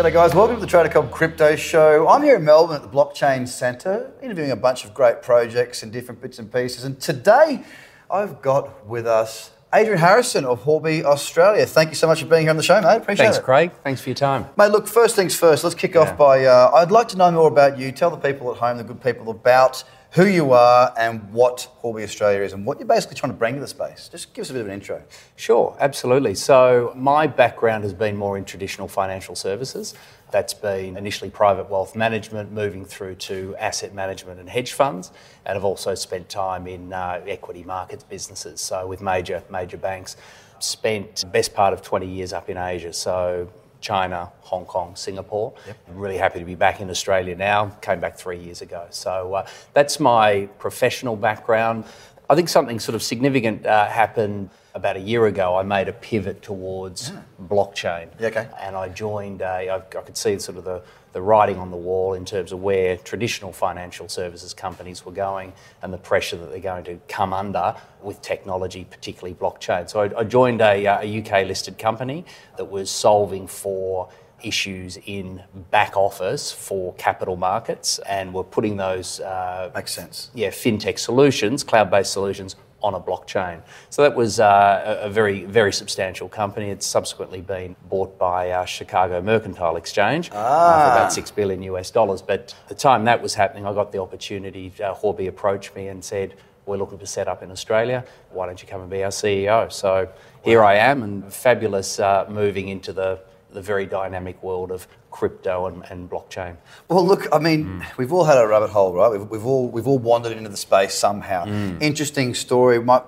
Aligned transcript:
G'day 0.00 0.14
guys, 0.14 0.34
welcome 0.34 0.56
to 0.56 0.60
the 0.62 0.66
Trader 0.66 0.88
Cobb 0.88 1.10
Crypto 1.10 1.56
Show. 1.56 2.08
I'm 2.08 2.22
here 2.22 2.36
in 2.36 2.44
Melbourne 2.44 2.76
at 2.76 2.80
the 2.80 2.88
Blockchain 2.88 3.46
Centre, 3.46 4.10
interviewing 4.22 4.50
a 4.50 4.56
bunch 4.56 4.86
of 4.86 4.94
great 4.94 5.20
projects 5.20 5.82
and 5.82 5.92
different 5.92 6.22
bits 6.22 6.38
and 6.38 6.50
pieces. 6.50 6.84
And 6.84 6.98
today 6.98 7.62
I've 8.10 8.40
got 8.40 8.86
with 8.86 9.06
us 9.06 9.50
Adrian 9.74 9.98
Harrison 9.98 10.46
of 10.46 10.64
Huobi 10.64 11.04
Australia. 11.04 11.66
Thank 11.66 11.90
you 11.90 11.96
so 11.96 12.06
much 12.06 12.22
for 12.22 12.28
being 12.28 12.44
here 12.44 12.50
on 12.50 12.56
the 12.56 12.62
show, 12.62 12.80
mate. 12.80 12.96
Appreciate 12.96 13.26
Thanks, 13.26 13.36
it. 13.36 13.44
Craig. 13.44 13.72
Thanks 13.84 14.00
for 14.00 14.08
your 14.08 14.16
time. 14.16 14.46
Mate, 14.56 14.70
look, 14.70 14.88
first 14.88 15.16
things 15.16 15.36
first, 15.36 15.64
let's 15.64 15.76
kick 15.76 15.94
off 15.96 16.16
by 16.16 16.46
uh, 16.46 16.70
I'd 16.76 16.90
like 16.90 17.08
to 17.08 17.18
know 17.18 17.30
more 17.30 17.48
about 17.48 17.78
you. 17.78 17.92
Tell 17.92 18.08
the 18.08 18.16
people 18.16 18.50
at 18.50 18.56
home, 18.56 18.78
the 18.78 18.84
good 18.84 19.02
people, 19.02 19.30
about 19.30 19.84
who 20.12 20.26
you 20.26 20.52
are 20.52 20.92
and 20.98 21.32
what 21.32 21.68
Huobi 21.82 22.02
Australia 22.02 22.40
is 22.40 22.52
and 22.52 22.66
what 22.66 22.78
you're 22.78 22.88
basically 22.88 23.16
trying 23.16 23.32
to 23.32 23.38
bring 23.38 23.54
to 23.54 23.60
the 23.60 23.68
space. 23.68 24.08
Just 24.08 24.34
give 24.34 24.42
us 24.42 24.50
a 24.50 24.52
bit 24.52 24.62
of 24.62 24.66
an 24.66 24.72
intro. 24.72 25.02
Sure, 25.36 25.76
absolutely. 25.78 26.34
So, 26.34 26.92
my 26.96 27.28
background 27.28 27.84
has 27.84 27.94
been 27.94 28.16
more 28.16 28.36
in 28.36 28.44
traditional 28.44 28.88
financial 28.88 29.36
services. 29.36 29.94
That's 30.32 30.54
been 30.54 30.96
initially 30.96 31.30
private 31.30 31.70
wealth 31.70 31.94
management, 31.94 32.52
moving 32.52 32.84
through 32.84 33.16
to 33.16 33.54
asset 33.58 33.94
management 33.94 34.40
and 34.40 34.48
hedge 34.48 34.72
funds, 34.72 35.10
and 35.44 35.56
I've 35.56 35.64
also 35.64 35.94
spent 35.94 36.28
time 36.28 36.66
in 36.66 36.92
uh, 36.92 37.22
equity 37.26 37.64
markets 37.64 38.04
businesses, 38.04 38.60
so 38.60 38.86
with 38.86 39.00
major 39.00 39.42
major 39.50 39.76
banks. 39.76 40.16
Spent 40.60 41.24
best 41.32 41.54
part 41.54 41.72
of 41.72 41.80
20 41.80 42.06
years 42.06 42.32
up 42.32 42.50
in 42.50 42.58
Asia, 42.58 42.92
so 42.92 43.48
China, 43.80 44.30
Hong 44.42 44.64
Kong, 44.64 44.94
Singapore. 44.96 45.52
Yep. 45.66 45.76
I'm 45.88 45.96
really 45.96 46.18
happy 46.18 46.38
to 46.38 46.44
be 46.44 46.54
back 46.54 46.80
in 46.80 46.90
Australia 46.90 47.34
now. 47.34 47.66
Came 47.80 48.00
back 48.00 48.16
three 48.16 48.38
years 48.38 48.62
ago. 48.62 48.86
So 48.90 49.34
uh, 49.34 49.46
that's 49.74 49.98
my 50.00 50.48
professional 50.58 51.16
background. 51.16 51.84
I 52.28 52.34
think 52.36 52.48
something 52.48 52.78
sort 52.78 52.94
of 52.94 53.02
significant 53.02 53.66
uh, 53.66 53.86
happened 53.86 54.50
about 54.74 54.96
a 54.96 55.00
year 55.00 55.26
ago. 55.26 55.56
I 55.56 55.62
made 55.64 55.88
a 55.88 55.92
pivot 55.92 56.42
towards 56.42 57.10
Yeah. 57.10 57.22
blockchain. 57.48 58.08
Yeah, 58.20 58.28
okay. 58.28 58.48
And 58.60 58.76
I 58.76 58.88
joined, 58.88 59.42
a, 59.42 59.68
I, 59.68 59.76
I 59.76 59.80
could 59.80 60.16
see 60.16 60.38
sort 60.38 60.56
of 60.58 60.64
the, 60.64 60.82
the 61.12 61.22
writing 61.22 61.58
on 61.58 61.70
the 61.70 61.76
wall 61.76 62.14
in 62.14 62.24
terms 62.24 62.52
of 62.52 62.62
where 62.62 62.96
traditional 62.96 63.52
financial 63.52 64.08
services 64.08 64.54
companies 64.54 65.04
were 65.04 65.12
going 65.12 65.52
and 65.82 65.92
the 65.92 65.98
pressure 65.98 66.36
that 66.36 66.50
they're 66.50 66.60
going 66.60 66.84
to 66.84 66.98
come 67.08 67.32
under 67.32 67.74
with 68.02 68.22
technology, 68.22 68.84
particularly 68.88 69.34
blockchain. 69.34 69.88
So 69.88 70.02
I, 70.02 70.20
I 70.20 70.24
joined 70.24 70.60
a, 70.60 70.86
uh, 70.86 71.02
a 71.02 71.18
UK 71.20 71.46
listed 71.46 71.78
company 71.78 72.24
that 72.56 72.66
was 72.70 72.90
solving 72.90 73.46
for 73.46 74.08
issues 74.42 74.98
in 75.04 75.42
back 75.70 75.96
office 75.96 76.50
for 76.50 76.94
capital 76.94 77.36
markets 77.36 77.98
and 78.08 78.32
we're 78.32 78.42
putting 78.42 78.76
those 78.76 79.20
uh, 79.20 79.70
Makes 79.74 79.92
sense. 79.92 80.30
yeah, 80.34 80.48
fintech 80.48 80.98
solutions, 80.98 81.62
cloud-based 81.62 82.12
solutions 82.12 82.56
on 82.82 82.94
a 82.94 83.00
blockchain. 83.00 83.62
So 83.90 84.02
that 84.02 84.14
was 84.14 84.40
uh, 84.40 84.98
a 85.02 85.10
very, 85.10 85.44
very 85.44 85.72
substantial 85.72 86.28
company. 86.28 86.70
It's 86.70 86.86
subsequently 86.86 87.40
been 87.40 87.76
bought 87.88 88.18
by 88.18 88.50
uh, 88.50 88.64
Chicago 88.64 89.20
Mercantile 89.20 89.76
Exchange 89.76 90.30
uh, 90.30 90.32
for 90.32 90.92
about 90.92 91.12
six 91.12 91.30
billion 91.30 91.62
US 91.64 91.90
dollars. 91.90 92.22
But 92.22 92.54
the 92.68 92.74
time 92.74 93.04
that 93.04 93.20
was 93.22 93.34
happening, 93.34 93.66
I 93.66 93.74
got 93.74 93.92
the 93.92 94.00
opportunity. 94.00 94.72
Uh, 94.82 94.94
Huobi 94.94 95.28
approached 95.28 95.74
me 95.74 95.88
and 95.88 96.04
said, 96.04 96.34
"We're 96.66 96.76
looking 96.76 96.98
to 96.98 97.06
set 97.06 97.28
up 97.28 97.42
in 97.42 97.50
Australia. 97.50 98.04
Why 98.30 98.46
don't 98.46 98.60
you 98.62 98.68
come 98.68 98.80
and 98.80 98.90
be 98.90 99.04
our 99.04 99.10
CEO?" 99.10 99.70
So 99.70 100.08
here 100.42 100.62
I 100.64 100.76
am, 100.76 101.02
and 101.02 101.32
fabulous 101.32 101.98
uh, 101.98 102.26
moving 102.28 102.68
into 102.68 102.92
the 102.92 103.20
the 103.52 103.62
very 103.62 103.86
dynamic 103.86 104.42
world 104.42 104.70
of 104.70 104.86
crypto 105.10 105.66
and, 105.66 105.84
and 105.90 106.08
blockchain. 106.08 106.56
Well, 106.88 107.04
look, 107.06 107.26
I 107.32 107.38
mean, 107.38 107.64
hmm. 107.64 107.80
we've 107.96 108.12
all 108.12 108.24
had 108.24 108.38
a 108.38 108.46
rabbit 108.46 108.70
hole, 108.70 108.92
right? 108.92 109.10
We've, 109.10 109.28
we've 109.28 109.46
all 109.46 109.68
we've 109.68 109.86
all 109.86 109.98
wandered 109.98 110.36
into 110.36 110.50
the 110.50 110.56
space 110.56 110.94
somehow. 110.94 111.46
Hmm. 111.46 111.78
Interesting 111.80 112.34
story. 112.34 112.80
My, 112.80 113.02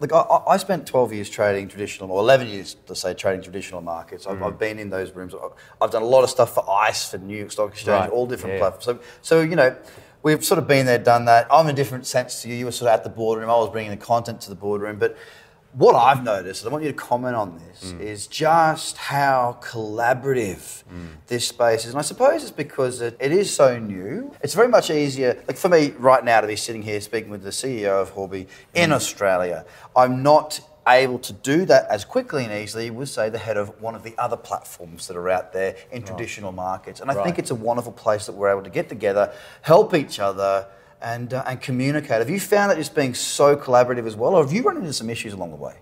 look, 0.00 0.12
I, 0.12 0.20
I 0.48 0.56
spent 0.56 0.86
12 0.86 1.12
years 1.12 1.30
trading 1.30 1.68
traditional, 1.68 2.10
or 2.10 2.20
11 2.20 2.48
years, 2.48 2.76
let's 2.88 3.00
say, 3.00 3.14
trading 3.14 3.42
traditional 3.42 3.80
markets. 3.80 4.26
I've, 4.26 4.38
hmm. 4.38 4.44
I've 4.44 4.58
been 4.58 4.78
in 4.78 4.90
those 4.90 5.12
rooms. 5.12 5.34
I've, 5.34 5.52
I've 5.80 5.90
done 5.90 6.02
a 6.02 6.06
lot 6.06 6.24
of 6.24 6.30
stuff 6.30 6.54
for 6.54 6.68
ICE, 6.68 7.10
for 7.10 7.18
New 7.18 7.36
York 7.36 7.52
Stock 7.52 7.70
Exchange, 7.70 8.00
Right. 8.02 8.10
all 8.10 8.26
different 8.26 8.54
Yeah. 8.54 8.60
platforms. 8.60 8.84
So, 8.84 8.98
so, 9.22 9.40
you 9.42 9.56
know, 9.56 9.76
we've 10.22 10.44
sort 10.44 10.58
of 10.58 10.66
been 10.66 10.86
there, 10.86 10.98
done 10.98 11.24
that. 11.26 11.46
I'm 11.50 11.66
in 11.66 11.72
a 11.72 11.76
different 11.76 12.06
sense 12.06 12.42
to 12.42 12.48
you. 12.48 12.56
You 12.56 12.64
were 12.66 12.72
sort 12.72 12.90
of 12.90 12.98
at 12.98 13.04
the 13.04 13.10
boardroom. 13.10 13.48
I 13.48 13.54
was 13.54 13.70
bringing 13.70 13.90
the 13.90 13.96
content 13.96 14.40
to 14.42 14.48
the 14.48 14.56
boardroom. 14.56 14.98
But 14.98 15.16
what 15.76 15.94
I've 15.94 16.24
noticed, 16.24 16.62
and 16.62 16.70
I 16.70 16.72
want 16.72 16.84
you 16.84 16.90
to 16.90 16.96
comment 16.96 17.36
on 17.36 17.58
this, 17.58 17.92
mm. 17.92 18.00
is 18.00 18.26
just 18.26 18.96
how 18.96 19.58
collaborative 19.60 20.84
mm. 20.84 21.08
this 21.26 21.48
space 21.48 21.84
is. 21.84 21.90
And 21.90 21.98
I 21.98 22.02
suppose 22.02 22.42
it's 22.42 22.50
because 22.50 23.02
it, 23.02 23.14
it 23.20 23.30
is 23.30 23.54
so 23.54 23.78
new. 23.78 24.34
It's 24.40 24.54
very 24.54 24.68
much 24.68 24.90
easier, 24.90 25.42
like 25.46 25.58
for 25.58 25.68
me 25.68 25.92
right 25.98 26.24
now, 26.24 26.40
to 26.40 26.46
be 26.46 26.56
sitting 26.56 26.80
here 26.80 26.98
speaking 27.02 27.28
with 27.28 27.42
the 27.42 27.50
CEO 27.50 28.00
of 28.00 28.14
Huobi 28.14 28.46
in 28.74 28.88
mm. 28.88 28.94
Australia. 28.94 29.66
I'm 29.94 30.22
not 30.22 30.60
able 30.88 31.18
to 31.18 31.34
do 31.34 31.66
that 31.66 31.90
as 31.90 32.06
quickly 32.06 32.44
and 32.44 32.52
easily 32.54 32.88
with, 32.88 33.10
say, 33.10 33.28
the 33.28 33.38
head 33.38 33.58
of 33.58 33.82
one 33.82 33.94
of 33.94 34.02
the 34.02 34.14
other 34.16 34.36
platforms 34.36 35.08
that 35.08 35.16
are 35.16 35.28
out 35.28 35.52
there 35.52 35.76
in 35.92 36.02
traditional 36.04 36.52
markets. 36.52 37.00
And 37.00 37.10
I 37.10 37.22
think 37.22 37.38
it's 37.38 37.50
a 37.50 37.56
wonderful 37.56 37.92
place 37.92 38.26
that 38.26 38.32
we're 38.32 38.50
able 38.50 38.62
to 38.62 38.70
get 38.70 38.88
together, 38.88 39.32
help 39.62 39.94
each 39.94 40.20
other, 40.20 40.68
and, 41.02 41.34
uh, 41.34 41.42
and 41.46 41.60
communicate. 41.60 42.18
Have 42.18 42.30
you 42.30 42.40
found 42.40 42.72
it 42.72 42.76
just 42.76 42.94
being 42.94 43.14
so 43.14 43.56
collaborative 43.56 44.06
as 44.06 44.16
well, 44.16 44.34
or 44.34 44.44
have 44.44 44.52
you 44.52 44.62
run 44.62 44.76
into 44.76 44.92
some 44.92 45.10
issues 45.10 45.32
along 45.32 45.50
the 45.50 45.56
way? 45.56 45.76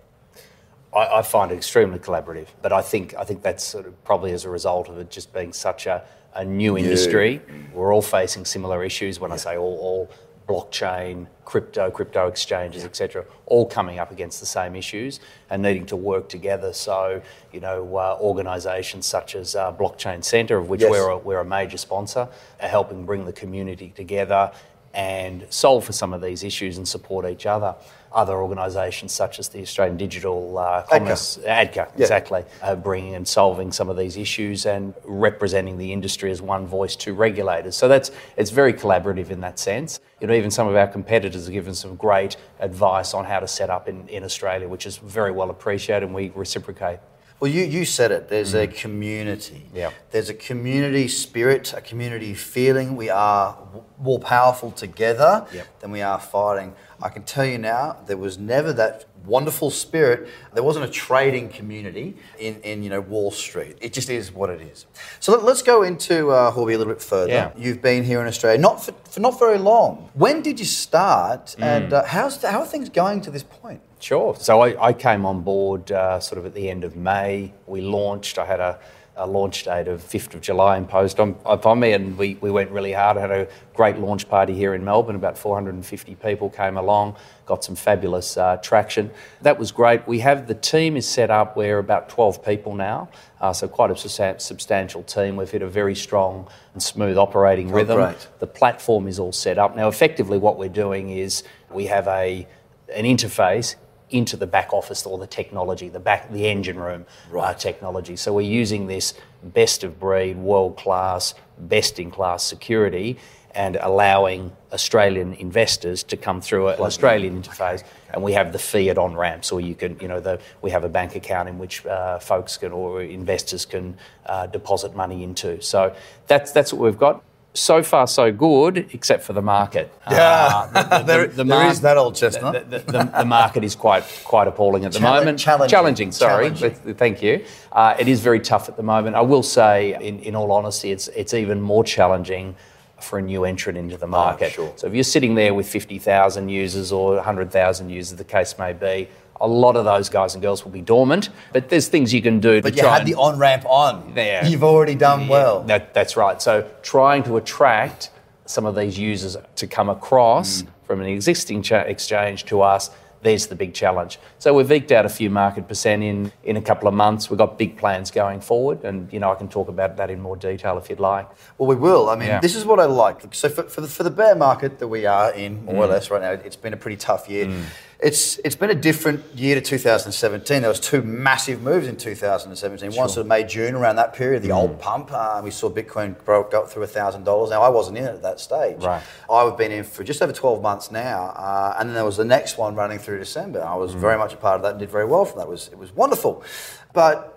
I, 0.94 1.18
I 1.18 1.22
find 1.22 1.50
it 1.50 1.56
extremely 1.56 1.98
collaborative, 1.98 2.48
but 2.62 2.72
I 2.72 2.82
think 2.82 3.14
I 3.16 3.24
think 3.24 3.42
that's 3.42 3.64
sort 3.64 3.86
of 3.86 4.04
probably 4.04 4.32
as 4.32 4.44
a 4.44 4.50
result 4.50 4.88
of 4.88 4.98
it 4.98 5.10
just 5.10 5.32
being 5.32 5.52
such 5.52 5.86
a, 5.86 6.04
a 6.34 6.44
new 6.44 6.78
industry. 6.78 7.40
We're 7.72 7.92
all 7.92 8.02
facing 8.02 8.44
similar 8.44 8.84
issues. 8.84 9.18
When 9.20 9.32
I 9.32 9.36
say 9.36 9.56
all, 9.56 9.78
all 9.78 10.10
blockchain, 10.46 11.26
crypto, 11.46 11.90
crypto 11.90 12.28
exchanges, 12.28 12.84
etc., 12.84 13.24
all 13.46 13.66
coming 13.66 13.98
up 13.98 14.12
against 14.12 14.40
the 14.40 14.46
same 14.46 14.76
issues 14.76 15.18
and 15.48 15.62
needing 15.62 15.86
to 15.86 15.96
work 15.96 16.28
together. 16.28 16.72
So 16.72 17.22
you 17.52 17.60
know, 17.60 17.96
uh, 17.96 18.18
organisations 18.20 19.06
such 19.06 19.34
as 19.34 19.56
uh, 19.56 19.72
Blockchain 19.72 20.22
Centre, 20.22 20.58
of 20.58 20.68
which 20.68 20.82
Yes. 20.82 20.90
we're 20.90 21.08
a, 21.08 21.18
we're 21.18 21.40
a 21.40 21.44
major 21.44 21.78
sponsor, 21.78 22.28
are 22.60 22.68
helping 22.68 23.04
bring 23.04 23.24
the 23.24 23.32
community 23.32 23.92
together 23.96 24.52
and 24.94 25.44
solve 25.50 25.84
for 25.84 25.92
some 25.92 26.12
of 26.14 26.22
these 26.22 26.44
issues 26.44 26.78
and 26.78 26.86
support 26.86 27.26
each 27.26 27.46
other. 27.46 27.74
Other 28.12 28.34
organisations 28.34 29.12
such 29.12 29.40
as 29.40 29.48
the 29.48 29.60
Australian 29.60 29.96
Digital 29.96 30.56
uh, 30.56 30.84
Commerce, 30.88 31.36
ADCA, 31.38 31.98
exactly, 31.98 32.44
are 32.62 32.76
bringing 32.76 33.16
and 33.16 33.26
solving 33.26 33.72
some 33.72 33.88
of 33.88 33.96
these 33.96 34.16
issues 34.16 34.66
and 34.66 34.94
representing 35.02 35.78
the 35.78 35.92
industry 35.92 36.30
as 36.30 36.40
one 36.40 36.64
voice 36.64 36.94
to 36.94 37.12
regulators. 37.12 37.76
So 37.76 37.88
that's 37.88 38.12
it's 38.36 38.52
very 38.52 38.72
collaborative 38.72 39.30
in 39.30 39.40
that 39.40 39.58
sense. 39.58 39.98
You 40.20 40.28
know, 40.28 40.34
even 40.34 40.52
some 40.52 40.68
of 40.68 40.76
our 40.76 40.86
competitors 40.86 41.46
have 41.46 41.52
given 41.52 41.74
some 41.74 41.96
great 41.96 42.36
advice 42.60 43.14
on 43.14 43.24
how 43.24 43.40
to 43.40 43.48
set 43.48 43.68
up 43.68 43.88
in, 43.88 44.06
in 44.06 44.22
Australia, 44.22 44.68
which 44.68 44.86
is 44.86 44.96
very 44.98 45.32
well 45.32 45.50
appreciated, 45.50 46.04
and 46.06 46.14
we 46.14 46.30
reciprocate. 46.36 47.00
Well, 47.40 47.50
you, 47.50 47.64
you 47.64 47.84
said 47.84 48.10
it. 48.10 48.28
There's 48.28 48.54
a 48.54 48.66
community. 48.66 49.66
Yeah. 49.74 49.90
There's 50.12 50.30
a 50.30 50.34
community 50.34 51.08
spirit, 51.08 51.74
a 51.76 51.80
community 51.80 52.32
feeling. 52.32 52.96
We 52.96 53.10
are 53.10 53.54
w- 53.56 53.84
more 53.98 54.18
powerful 54.18 54.70
together 54.70 55.46
Yep. 55.52 55.80
than 55.80 55.90
we 55.90 56.00
are 56.00 56.18
fighting. 56.20 56.74
I 57.02 57.08
can 57.10 57.24
tell 57.24 57.44
you 57.44 57.58
now, 57.58 57.96
there 58.06 58.16
was 58.16 58.38
never 58.38 58.72
that 58.74 59.04
wonderful 59.26 59.70
spirit. 59.70 60.28
There 60.54 60.62
wasn't 60.62 60.84
a 60.86 60.88
trading 60.88 61.48
community 61.48 62.16
in, 62.38 62.60
in 62.62 62.82
you 62.82 62.88
know 62.88 63.00
Wall 63.00 63.30
Street. 63.30 63.76
It 63.80 63.92
just 63.92 64.08
is 64.08 64.32
what 64.32 64.48
it 64.48 64.60
is. 64.62 64.86
So 65.20 65.32
let, 65.36 65.42
us 65.46 65.60
go 65.60 65.82
into 65.82 66.30
uh, 66.30 66.52
Huobi 66.52 66.74
a 66.74 66.78
little 66.78 66.92
bit 66.92 67.02
further. 67.02 67.30
Yeah. 67.32 67.50
You've 67.58 67.82
been 67.82 68.04
here 68.04 68.20
in 68.22 68.26
Australia 68.26 68.58
not 68.60 68.82
for, 68.84 68.92
for 69.10 69.20
not 69.20 69.38
very 69.38 69.58
long. 69.58 70.08
When 70.14 70.40
did 70.40 70.58
you 70.58 70.66
start, 70.66 71.56
and 71.58 71.92
uh, 71.92 72.04
how's 72.04 72.42
how 72.42 72.60
are 72.60 72.66
things 72.66 72.88
going 72.88 73.20
to 73.22 73.30
this 73.30 73.42
point? 73.42 73.80
Sure. 74.04 74.36
So 74.38 74.60
I, 74.60 74.88
I 74.88 74.92
came 74.92 75.24
on 75.24 75.40
board 75.40 75.90
uh, 75.90 76.20
sort 76.20 76.38
of 76.38 76.44
at 76.44 76.52
the 76.52 76.68
end 76.68 76.84
of 76.84 76.94
May. 76.94 77.54
We 77.66 77.80
launched. 77.80 78.36
I 78.36 78.44
had 78.44 78.60
a, 78.60 78.78
a 79.16 79.26
launch 79.26 79.64
date 79.64 79.88
of 79.88 80.02
5th 80.02 80.34
of 80.34 80.42
July 80.42 80.76
imposed 80.76 81.18
on, 81.18 81.34
upon 81.46 81.80
me, 81.80 81.92
and 81.94 82.18
we, 82.18 82.34
we 82.42 82.50
went 82.50 82.70
really 82.70 82.92
hard. 82.92 83.16
I 83.16 83.22
had 83.22 83.30
a 83.30 83.48
great 83.72 83.96
launch 83.96 84.28
party 84.28 84.52
here 84.52 84.74
in 84.74 84.84
Melbourne. 84.84 85.16
About 85.16 85.38
450 85.38 86.16
people 86.16 86.50
came 86.50 86.76
along, 86.76 87.16
got 87.46 87.64
some 87.64 87.76
fabulous 87.76 88.36
uh, 88.36 88.58
traction. 88.58 89.10
That 89.40 89.58
was 89.58 89.72
great. 89.72 90.06
We 90.06 90.18
have 90.18 90.48
the 90.48 90.54
team 90.54 90.98
is 90.98 91.08
set 91.08 91.30
up. 91.30 91.56
We're 91.56 91.78
about 91.78 92.10
12 92.10 92.44
people 92.44 92.74
now, 92.74 93.08
uh, 93.40 93.54
so 93.54 93.68
quite 93.68 93.90
a 93.90 93.96
substantial 93.96 95.02
team. 95.04 95.36
We've 95.36 95.50
hit 95.50 95.62
a 95.62 95.66
very 95.66 95.94
strong 95.94 96.46
and 96.74 96.82
smooth 96.82 97.16
operating 97.16 97.70
oh, 97.70 97.76
rhythm. 97.76 97.96
Great. 97.96 98.28
The 98.38 98.48
platform 98.48 99.08
is 99.08 99.18
all 99.18 99.32
set 99.32 99.56
up 99.56 99.74
now. 99.74 99.88
Effectively, 99.88 100.36
what 100.36 100.58
we're 100.58 100.68
doing 100.68 101.08
is 101.08 101.42
we 101.70 101.86
have 101.86 102.06
a 102.06 102.46
an 102.94 103.06
interface 103.06 103.76
into 104.10 104.36
the 104.36 104.46
back 104.46 104.72
office 104.72 105.06
or 105.06 105.18
the 105.18 105.26
technology, 105.26 105.88
the 105.88 106.00
back, 106.00 106.30
the 106.30 106.46
engine 106.46 106.78
room 106.78 107.06
uh, 107.30 107.34
right. 107.34 107.50
uh, 107.50 107.54
technology. 107.54 108.16
So 108.16 108.32
we're 108.32 108.42
using 108.42 108.86
this 108.86 109.14
best 109.42 109.84
of 109.84 109.98
breed, 109.98 110.36
world 110.36 110.76
class, 110.76 111.34
best 111.58 111.98
in 111.98 112.10
class 112.10 112.44
security, 112.44 113.18
and 113.54 113.76
allowing 113.76 114.52
Australian 114.72 115.32
investors 115.34 116.02
to 116.02 116.16
come 116.16 116.40
through 116.40 116.68
an 116.68 116.80
Australian 116.80 117.40
interface. 117.40 117.84
And 118.12 118.22
we 118.22 118.32
have 118.32 118.52
the 118.52 118.58
fiat 118.58 118.98
on 118.98 119.14
ramps, 119.14 119.52
or 119.52 119.60
you 119.60 119.74
can, 119.74 119.98
you 120.00 120.08
know, 120.08 120.20
the, 120.20 120.40
we 120.60 120.70
have 120.70 120.84
a 120.84 120.88
bank 120.88 121.14
account 121.14 121.48
in 121.48 121.58
which 121.58 121.86
uh, 121.86 122.18
folks 122.18 122.56
can 122.56 122.72
or 122.72 123.02
investors 123.02 123.64
can 123.64 123.96
uh, 124.26 124.46
deposit 124.46 124.96
money 124.96 125.22
into. 125.22 125.62
So 125.62 125.94
that's 126.26 126.50
that's 126.52 126.72
what 126.72 126.82
we've 126.82 126.98
got 126.98 127.22
so 127.54 127.82
far 127.84 128.06
so 128.06 128.32
good, 128.32 128.90
except 128.92 129.22
for 129.22 129.32
the 129.32 129.42
market. 129.42 129.92
Yeah, 130.10 130.68
uh, 130.74 130.82
the, 130.82 130.98
the, 130.98 131.04
there, 131.04 131.26
the 131.28 131.44
mar- 131.44 131.72
that 131.72 131.96
old 131.96 132.16
chestnut. 132.16 132.68
The, 132.68 132.80
the, 132.80 133.24
market 133.24 133.64
is 133.64 133.76
quite 133.76 134.04
quite 134.24 134.48
appalling 134.48 134.84
at 134.84 134.92
the 134.92 135.00
moment. 135.00 135.38
Challenging. 135.38 135.70
Challenging. 135.70 136.12
Sorry, 136.12 136.50
challenging. 136.50 136.94
thank 136.94 137.22
you. 137.22 137.44
Uh, 137.72 137.96
it 137.98 138.08
is 138.08 138.20
very 138.20 138.40
tough 138.40 138.68
at 138.68 138.76
the 138.76 138.82
moment. 138.82 139.16
I 139.16 139.22
will 139.22 139.42
say, 139.42 139.94
in, 140.00 140.18
in 140.20 140.34
all 140.34 140.50
honesty, 140.52 140.90
it's 140.90 141.08
it's 141.08 141.32
even 141.32 141.60
more 141.60 141.84
challenging 141.84 142.56
for 143.00 143.18
a 143.18 143.22
new 143.22 143.44
entrant 143.44 143.78
into 143.78 143.96
the 143.96 144.06
market. 144.06 144.46
Oh, 144.52 144.66
sure. 144.66 144.72
So 144.76 144.86
if 144.86 144.94
you're 144.94 145.04
sitting 145.04 145.34
there 145.34 145.52
with 145.52 145.68
50,000 145.68 146.48
users 146.48 146.90
or 146.90 147.16
100,000 147.16 147.90
users, 147.90 148.16
the 148.16 148.24
case 148.24 148.58
may 148.58 148.72
be, 148.72 149.08
a 149.40 149.48
lot 149.48 149.76
of 149.76 149.84
those 149.84 150.08
guys 150.08 150.34
and 150.34 150.42
girls 150.42 150.64
will 150.64 150.72
be 150.72 150.80
dormant. 150.80 151.30
But 151.52 151.68
there's 151.68 151.88
things 151.88 152.12
you 152.12 152.22
can 152.22 152.40
do. 152.40 152.62
But 152.62 152.76
you 152.76 152.86
had 152.86 153.06
the 153.06 153.14
on 153.14 153.38
ramp 153.38 153.64
on. 153.66 154.14
There, 154.14 154.44
you've 154.44 154.64
already 154.64 154.94
done 154.94 155.22
yeah, 155.22 155.28
well. 155.28 155.62
That, 155.64 155.94
that's 155.94 156.16
right. 156.16 156.40
So 156.40 156.68
trying 156.82 157.22
to 157.24 157.36
attract 157.36 158.10
some 158.46 158.66
of 158.66 158.76
these 158.76 158.98
users 158.98 159.36
to 159.56 159.66
come 159.66 159.88
across 159.88 160.62
mm. 160.62 160.68
from 160.86 161.00
an 161.00 161.06
existing 161.06 161.62
cha- 161.62 161.78
exchange 161.78 162.44
to 162.46 162.60
us 162.60 162.90
there's 163.24 163.46
the 163.46 163.54
big 163.54 163.74
challenge. 163.74 164.18
So 164.38 164.52
we've 164.54 164.70
eked 164.70 164.92
out 164.92 165.06
a 165.06 165.08
few 165.08 165.30
market 165.30 165.66
percent 165.66 166.02
in, 166.02 166.30
in 166.44 166.56
a 166.56 166.60
couple 166.60 166.86
of 166.86 166.94
months. 166.94 167.30
We've 167.30 167.38
got 167.38 167.58
big 167.58 167.76
plans 167.76 168.10
going 168.10 168.40
forward, 168.40 168.84
and 168.84 169.10
you 169.12 169.18
know 169.18 169.32
I 169.32 169.34
can 169.34 169.48
talk 169.48 169.68
about 169.68 169.96
that 169.96 170.10
in 170.10 170.20
more 170.20 170.36
detail 170.36 170.76
if 170.76 170.90
you'd 170.90 171.00
like. 171.00 171.26
Well, 171.56 171.66
we 171.66 171.74
will. 171.74 172.10
I 172.10 172.16
mean, 172.16 172.28
yeah. 172.28 172.40
this 172.40 172.54
is 172.54 172.66
what 172.66 172.78
I 172.78 172.84
like. 172.84 173.34
So 173.34 173.48
for, 173.48 173.62
for, 173.64 173.80
the, 173.80 173.88
for 173.88 174.02
the 174.02 174.10
bear 174.10 174.34
market 174.36 174.78
that 174.78 174.88
we 174.88 175.06
are 175.06 175.32
in, 175.32 175.64
more 175.64 175.74
mm. 175.74 175.78
or 175.78 175.86
less 175.86 176.10
right 176.10 176.20
now, 176.20 176.32
it's 176.32 176.56
been 176.56 176.74
a 176.74 176.76
pretty 176.76 176.98
tough 176.98 177.28
year. 177.28 177.46
Mm 177.46 177.64
it's 178.04 178.38
it's 178.44 178.54
been 178.54 178.68
a 178.68 178.74
different 178.74 179.24
year 179.34 179.54
to 179.54 179.62
2017. 179.62 180.60
There 180.60 180.68
was 180.68 180.78
two 180.78 181.00
massive 181.00 181.62
moves 181.62 181.88
in 181.88 181.96
2017. 181.96 182.90
Sure. 182.90 183.00
One 183.00 183.08
sort 183.08 183.22
of 183.22 183.26
May 183.26 183.44
June 183.44 183.74
around 183.74 183.96
that 183.96 184.12
period, 184.12 184.42
the 184.42 184.50
mm. 184.50 184.56
old 184.56 184.78
pump. 184.78 185.10
Uh, 185.10 185.40
we 185.42 185.50
saw 185.50 185.70
Bitcoin 185.70 186.22
broke 186.24 186.52
up 186.52 186.70
through 186.70 186.84
thousand 186.86 187.24
dollars. 187.24 187.48
Now 187.48 187.62
I 187.62 187.70
wasn't 187.70 187.96
in 187.96 188.04
it 188.04 188.08
at 188.08 188.22
that 188.22 188.40
stage. 188.40 188.82
Right. 188.82 189.02
I've 189.30 189.56
been 189.56 189.72
in 189.72 189.84
for 189.84 190.04
just 190.04 190.20
over 190.20 190.32
12 190.32 190.60
months 190.60 190.90
now, 190.90 191.28
uh, 191.34 191.76
and 191.78 191.88
then 191.88 191.94
there 191.94 192.04
was 192.04 192.18
the 192.18 192.26
next 192.26 192.58
one 192.58 192.74
running 192.74 192.98
through 192.98 193.18
December. 193.18 193.64
I 193.64 193.74
was 193.74 193.94
mm. 193.94 194.00
very 194.00 194.18
much 194.18 194.34
a 194.34 194.36
part 194.36 194.56
of 194.56 194.62
that 194.62 194.72
and 194.72 194.80
did 194.80 194.90
very 194.90 195.06
well 195.06 195.24
from 195.24 195.38
that. 195.38 195.46
It 195.46 195.50
was 195.50 195.68
it 195.68 195.78
was 195.78 195.90
wonderful, 195.96 196.44
but 196.92 197.33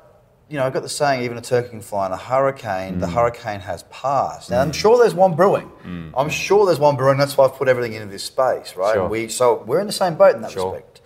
you 0.50 0.58
know, 0.58 0.66
I've 0.66 0.74
got 0.74 0.84
the 0.84 0.90
saying, 0.90 1.24
even 1.24 1.38
a 1.38 1.42
turkey 1.42 1.70
can 1.70 1.82
fly 1.82 2.06
in 2.06 2.12
a 2.12 2.18
hurricane. 2.18 2.96
Mm. 2.96 3.00
The 3.02 3.08
hurricane 3.08 3.60
has 3.60 3.84
passed. 3.84 4.50
Now, 4.50 4.60
mm. 4.60 4.68
I'm 4.68 4.72
sure 4.72 4.98
there's 4.98 5.14
one 5.14 5.36
brewing. 5.36 5.70
Mm. 5.84 6.14
I'm 6.16 6.30
sure 6.30 6.66
there's 6.66 6.80
one 6.80 6.96
brewing. 6.96 7.18
That's 7.18 7.36
why 7.36 7.46
I've 7.46 7.56
put 7.56 7.68
everything 7.68 7.94
into 7.94 8.08
this 8.08 8.24
space, 8.24 8.76
right? 8.76 8.94
Sure. 8.94 9.10
We, 9.10 9.28
so 9.28 9.64
we're 9.66 9.80
in 9.80 9.88
the 9.88 9.94
same 9.94 10.16
boat 10.16 10.36
in 10.36 10.42
that 10.42 10.52
sure. 10.52 10.72
respect. 10.72 11.02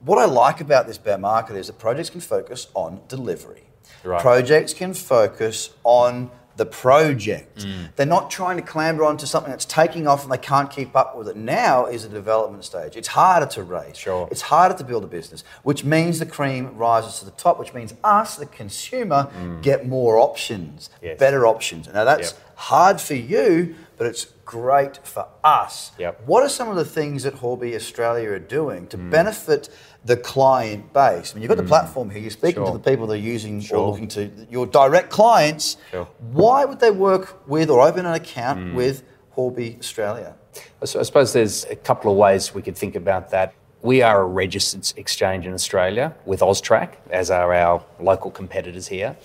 What 0.00 0.18
I 0.18 0.26
like 0.26 0.60
about 0.60 0.86
this 0.86 0.98
bear 0.98 1.18
market 1.18 1.56
is 1.56 1.66
that 1.66 1.78
projects 1.78 2.10
can 2.10 2.20
focus 2.20 2.68
on 2.74 3.00
delivery. 3.08 3.64
Right. 4.04 4.20
Projects 4.20 4.74
can 4.74 4.94
focus 4.94 5.70
on 5.82 6.30
the 6.56 6.66
project. 6.66 7.58
Mm. 7.58 7.94
They're 7.96 8.06
not 8.06 8.30
trying 8.30 8.56
to 8.56 8.62
clamber 8.62 9.04
onto 9.04 9.26
something 9.26 9.50
that's 9.50 9.64
taking 9.64 10.06
off 10.06 10.22
and 10.22 10.32
they 10.32 10.38
can't 10.38 10.70
keep 10.70 10.94
up 10.94 11.16
with 11.16 11.28
it. 11.28 11.36
Now 11.36 11.86
is 11.86 12.04
a 12.04 12.08
development 12.08 12.64
stage. 12.64 12.96
It's 12.96 13.08
harder 13.08 13.46
to 13.46 13.62
raise. 13.62 13.96
Sure. 13.96 14.28
It's 14.30 14.42
harder 14.42 14.76
to 14.76 14.84
build 14.84 15.04
a 15.04 15.08
business, 15.08 15.42
which 15.62 15.84
means 15.84 16.18
the 16.18 16.26
cream 16.26 16.76
rises 16.76 17.18
to 17.18 17.24
the 17.24 17.32
top, 17.32 17.58
which 17.58 17.74
means 17.74 17.94
us, 18.04 18.36
the 18.36 18.46
consumer, 18.46 19.28
mm. 19.36 19.62
get 19.62 19.86
more 19.86 20.18
options, 20.18 20.90
yes. 21.02 21.18
better 21.18 21.46
options. 21.46 21.88
Now 21.92 22.04
that's 22.04 22.32
yep. 22.32 22.40
hard 22.56 23.00
for 23.00 23.14
you, 23.14 23.74
but 23.96 24.06
it's 24.06 24.26
great 24.44 24.98
for 25.06 25.26
us. 25.42 25.92
Yep. 25.98 26.22
What 26.26 26.42
are 26.42 26.48
some 26.48 26.68
of 26.68 26.76
the 26.76 26.84
things 26.84 27.22
that 27.24 27.36
Huobi 27.36 27.74
Australia 27.74 28.30
are 28.30 28.38
doing 28.38 28.86
to 28.88 28.98
mm. 28.98 29.10
benefit 29.10 29.68
the 30.04 30.16
client 30.16 30.92
base? 30.92 31.32
I 31.32 31.34
mean, 31.34 31.42
you've 31.42 31.48
got 31.48 31.56
the 31.56 31.62
mm. 31.62 31.68
platform 31.68 32.10
here, 32.10 32.20
you're 32.20 32.30
speaking 32.30 32.62
sure. 32.62 32.72
to 32.72 32.78
the 32.78 32.90
people 32.90 33.06
that 33.08 33.14
are 33.14 33.16
using 33.16 33.60
sure. 33.60 33.78
or 33.78 33.90
looking 33.90 34.08
to 34.08 34.30
your 34.50 34.66
direct 34.66 35.10
clients. 35.10 35.76
Sure. 35.90 36.06
Why 36.32 36.64
would 36.64 36.80
they 36.80 36.90
work 36.90 37.48
with 37.48 37.70
or 37.70 37.80
open 37.80 38.06
an 38.06 38.14
account 38.14 38.60
mm. 38.60 38.74
with 38.74 39.02
Huobi 39.36 39.78
Australia? 39.78 40.34
I 40.80 40.86
suppose 40.86 41.32
there's 41.32 41.64
a 41.64 41.76
couple 41.76 42.10
of 42.12 42.16
ways 42.16 42.54
we 42.54 42.62
could 42.62 42.76
think 42.76 42.94
about 42.94 43.30
that. 43.30 43.54
We 43.82 44.02
are 44.02 44.22
a 44.22 44.26
registered 44.26 44.96
exchange 44.96 45.46
in 45.46 45.52
Australia 45.52 46.14
with 46.24 46.40
Austrac, 46.40 46.94
as 47.10 47.30
are 47.30 47.52
our 47.52 47.84
local 47.98 48.30
competitors 48.30 48.86
here 48.86 49.16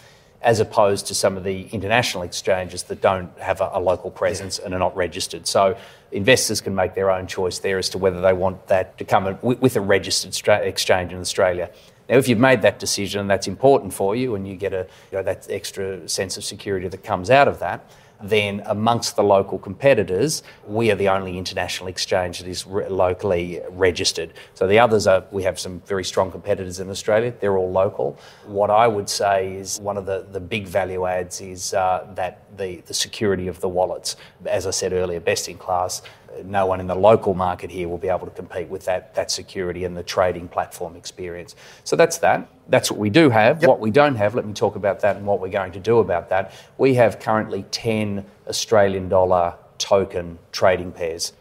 as 0.41 0.59
opposed 0.59 1.07
to 1.07 1.13
some 1.13 1.35
of 1.35 1.43
the 1.43 1.67
international 1.71 2.23
exchanges 2.23 2.83
that 2.83 3.01
don't 3.01 3.37
have 3.39 3.59
a, 3.61 3.69
a 3.73 3.79
local 3.79 4.09
presence 4.09 4.57
yeah. 4.57 4.65
and 4.65 4.73
are 4.73 4.79
not 4.79 4.95
registered. 4.95 5.45
So 5.47 5.77
investors 6.11 6.61
can 6.61 6.73
make 6.73 6.95
their 6.95 7.11
own 7.11 7.27
choice 7.27 7.59
there 7.59 7.77
as 7.77 7.89
to 7.89 7.97
whether 7.97 8.21
they 8.21 8.33
want 8.33 8.67
that 8.67 8.97
to 8.97 9.05
come 9.05 9.37
with 9.41 9.75
a 9.75 9.81
registered 9.81 10.33
stra- 10.33 10.59
exchange 10.59 11.11
in 11.11 11.19
Australia. 11.19 11.69
Now, 12.07 12.17
if 12.17 12.27
you've 12.27 12.39
made 12.39 12.63
that 12.63 12.79
decision, 12.79 13.21
and 13.21 13.29
that's 13.29 13.47
important 13.47 13.93
for 13.93 14.15
you, 14.15 14.33
and 14.33 14.47
you 14.47 14.55
get 14.55 14.73
a 14.73 14.87
you 15.11 15.17
know, 15.17 15.23
that 15.23 15.47
extra 15.49 16.07
sense 16.09 16.37
of 16.37 16.43
security 16.43 16.87
that 16.87 17.03
comes 17.03 17.29
out 17.29 17.47
of 17.47 17.59
that 17.59 17.85
then 18.21 18.61
amongst 18.65 19.15
the 19.15 19.23
local 19.23 19.57
competitors, 19.57 20.43
we 20.65 20.91
are 20.91 20.95
the 20.95 21.09
only 21.09 21.37
international 21.37 21.87
exchange 21.87 22.39
that 22.39 22.47
is 22.47 22.65
re- 22.65 22.87
locally 22.87 23.61
registered. 23.69 24.33
So 24.53 24.67
the 24.67 24.79
others 24.79 25.07
are, 25.07 25.23
we 25.31 25.43
have 25.43 25.59
some 25.59 25.81
very 25.81 26.03
strong 26.03 26.31
competitors 26.31 26.79
in 26.79 26.89
Australia, 26.89 27.33
they're 27.39 27.57
all 27.57 27.71
local. 27.71 28.17
What 28.45 28.69
I 28.69 28.87
would 28.87 29.09
say 29.09 29.55
is 29.55 29.79
one 29.79 29.97
of 29.97 30.05
the, 30.05 30.25
the 30.31 30.39
big 30.39 30.67
value 30.67 31.05
adds 31.05 31.41
is 31.41 31.73
uh, 31.73 32.07
that 32.15 32.57
the, 32.57 32.81
the 32.85 32.93
security 32.93 33.47
of 33.47 33.59
the 33.61 33.69
wallets. 33.69 34.15
As 34.45 34.67
I 34.67 34.71
said 34.71 34.93
earlier, 34.93 35.19
best 35.19 35.47
in 35.47 35.57
class 35.57 36.01
no 36.43 36.65
one 36.65 36.79
in 36.79 36.87
the 36.87 36.95
local 36.95 37.33
market 37.33 37.71
here 37.71 37.87
will 37.87 37.97
be 37.97 38.09
able 38.09 38.25
to 38.25 38.31
compete 38.31 38.67
with 38.69 38.85
that, 38.85 39.15
that 39.15 39.31
security 39.31 39.83
and 39.83 39.95
the 39.95 40.03
trading 40.03 40.47
platform 40.47 40.95
experience. 40.95 41.55
So 41.83 41.95
that's 41.95 42.17
that. 42.19 42.49
That's 42.67 42.91
what 42.91 42.99
we 42.99 43.09
do 43.09 43.29
have. 43.29 43.61
Yep. 43.61 43.67
What 43.67 43.79
we 43.79 43.91
don't 43.91 44.15
have, 44.15 44.35
let 44.35 44.45
me 44.45 44.53
talk 44.53 44.75
about 44.75 44.99
that 45.01 45.15
and 45.15 45.25
what 45.25 45.39
we're 45.39 45.49
going 45.49 45.71
to 45.73 45.79
do 45.79 45.99
about 45.99 46.29
that. 46.29 46.53
We 46.77 46.95
have 46.95 47.19
currently 47.19 47.63
10 47.71 48.25
Australian 48.47 49.09
dollar 49.09 49.55
token 49.77 50.37
trading 50.51 50.91
pairs. 50.91 51.33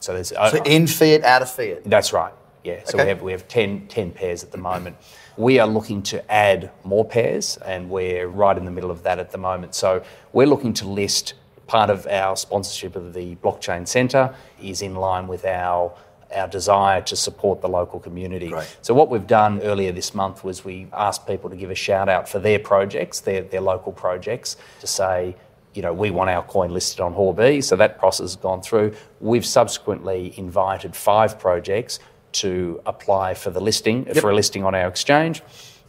So 0.00 0.14
there's 0.14 0.28
so 0.28 0.62
in 0.64 0.86
fiat, 0.86 1.22
out 1.24 1.42
of 1.42 1.50
fiat. 1.50 1.84
That's 1.84 2.12
right. 2.12 2.32
Yeah. 2.64 2.82
So 2.84 2.98
okay. 2.98 3.04
we 3.04 3.08
have 3.08 3.22
we 3.22 3.32
have 3.32 3.48
10, 3.48 3.86
10 3.88 4.12
pairs 4.12 4.42
at 4.42 4.50
the 4.50 4.58
moment. 4.58 4.96
We 5.36 5.58
are 5.58 5.66
looking 5.66 6.02
to 6.04 6.30
add 6.30 6.70
more 6.84 7.04
pairs, 7.04 7.56
and 7.58 7.88
we're 7.88 8.26
right 8.26 8.56
in 8.56 8.64
the 8.64 8.70
middle 8.70 8.90
of 8.90 9.02
that 9.04 9.18
at 9.18 9.30
the 9.30 9.38
moment. 9.38 9.74
So 9.74 10.02
we're 10.32 10.46
looking 10.46 10.74
to 10.74 10.88
list 10.88 11.34
part 11.70 11.88
of 11.88 12.04
our 12.08 12.36
sponsorship 12.36 12.96
of 12.96 13.14
the 13.14 13.36
Blockchain 13.36 13.86
Centre 13.86 14.34
is 14.60 14.82
in 14.82 14.96
line 14.96 15.28
with 15.28 15.44
our 15.44 15.94
our 16.34 16.48
desire 16.48 17.00
to 17.00 17.16
support 17.16 17.60
the 17.60 17.68
local 17.68 17.98
community. 17.98 18.48
Great. 18.48 18.76
So 18.82 18.94
what 18.94 19.08
we've 19.08 19.26
done 19.26 19.60
earlier 19.62 19.90
this 19.90 20.14
month 20.14 20.44
was 20.44 20.64
we 20.64 20.86
asked 20.92 21.26
people 21.26 21.50
to 21.50 21.56
give 21.56 21.70
a 21.70 21.74
shout 21.76 22.08
out 22.08 22.28
for 22.28 22.38
their 22.40 22.58
projects, 22.58 23.20
their 23.20 23.42
their 23.42 23.60
local 23.60 23.92
projects, 23.92 24.56
to 24.80 24.88
say, 24.88 25.36
you 25.74 25.82
know, 25.82 25.92
we 25.92 26.10
want 26.10 26.28
our 26.30 26.42
coin 26.42 26.70
listed 26.70 27.00
on 27.00 27.14
Huobi. 27.14 27.62
So 27.62 27.76
that 27.76 27.98
process 28.00 28.24
has 28.24 28.36
gone 28.36 28.62
through. 28.62 28.94
We've 29.20 29.46
subsequently 29.46 30.34
invited 30.36 30.96
five 30.96 31.38
projects 31.38 32.00
to 32.42 32.80
apply 32.84 33.34
for 33.34 33.50
the 33.50 33.60
listing 33.60 34.06
yep. 34.06 34.16
for 34.16 34.30
a 34.30 34.34
listing 34.34 34.64
on 34.64 34.74
our 34.74 34.88
exchange 34.88 35.42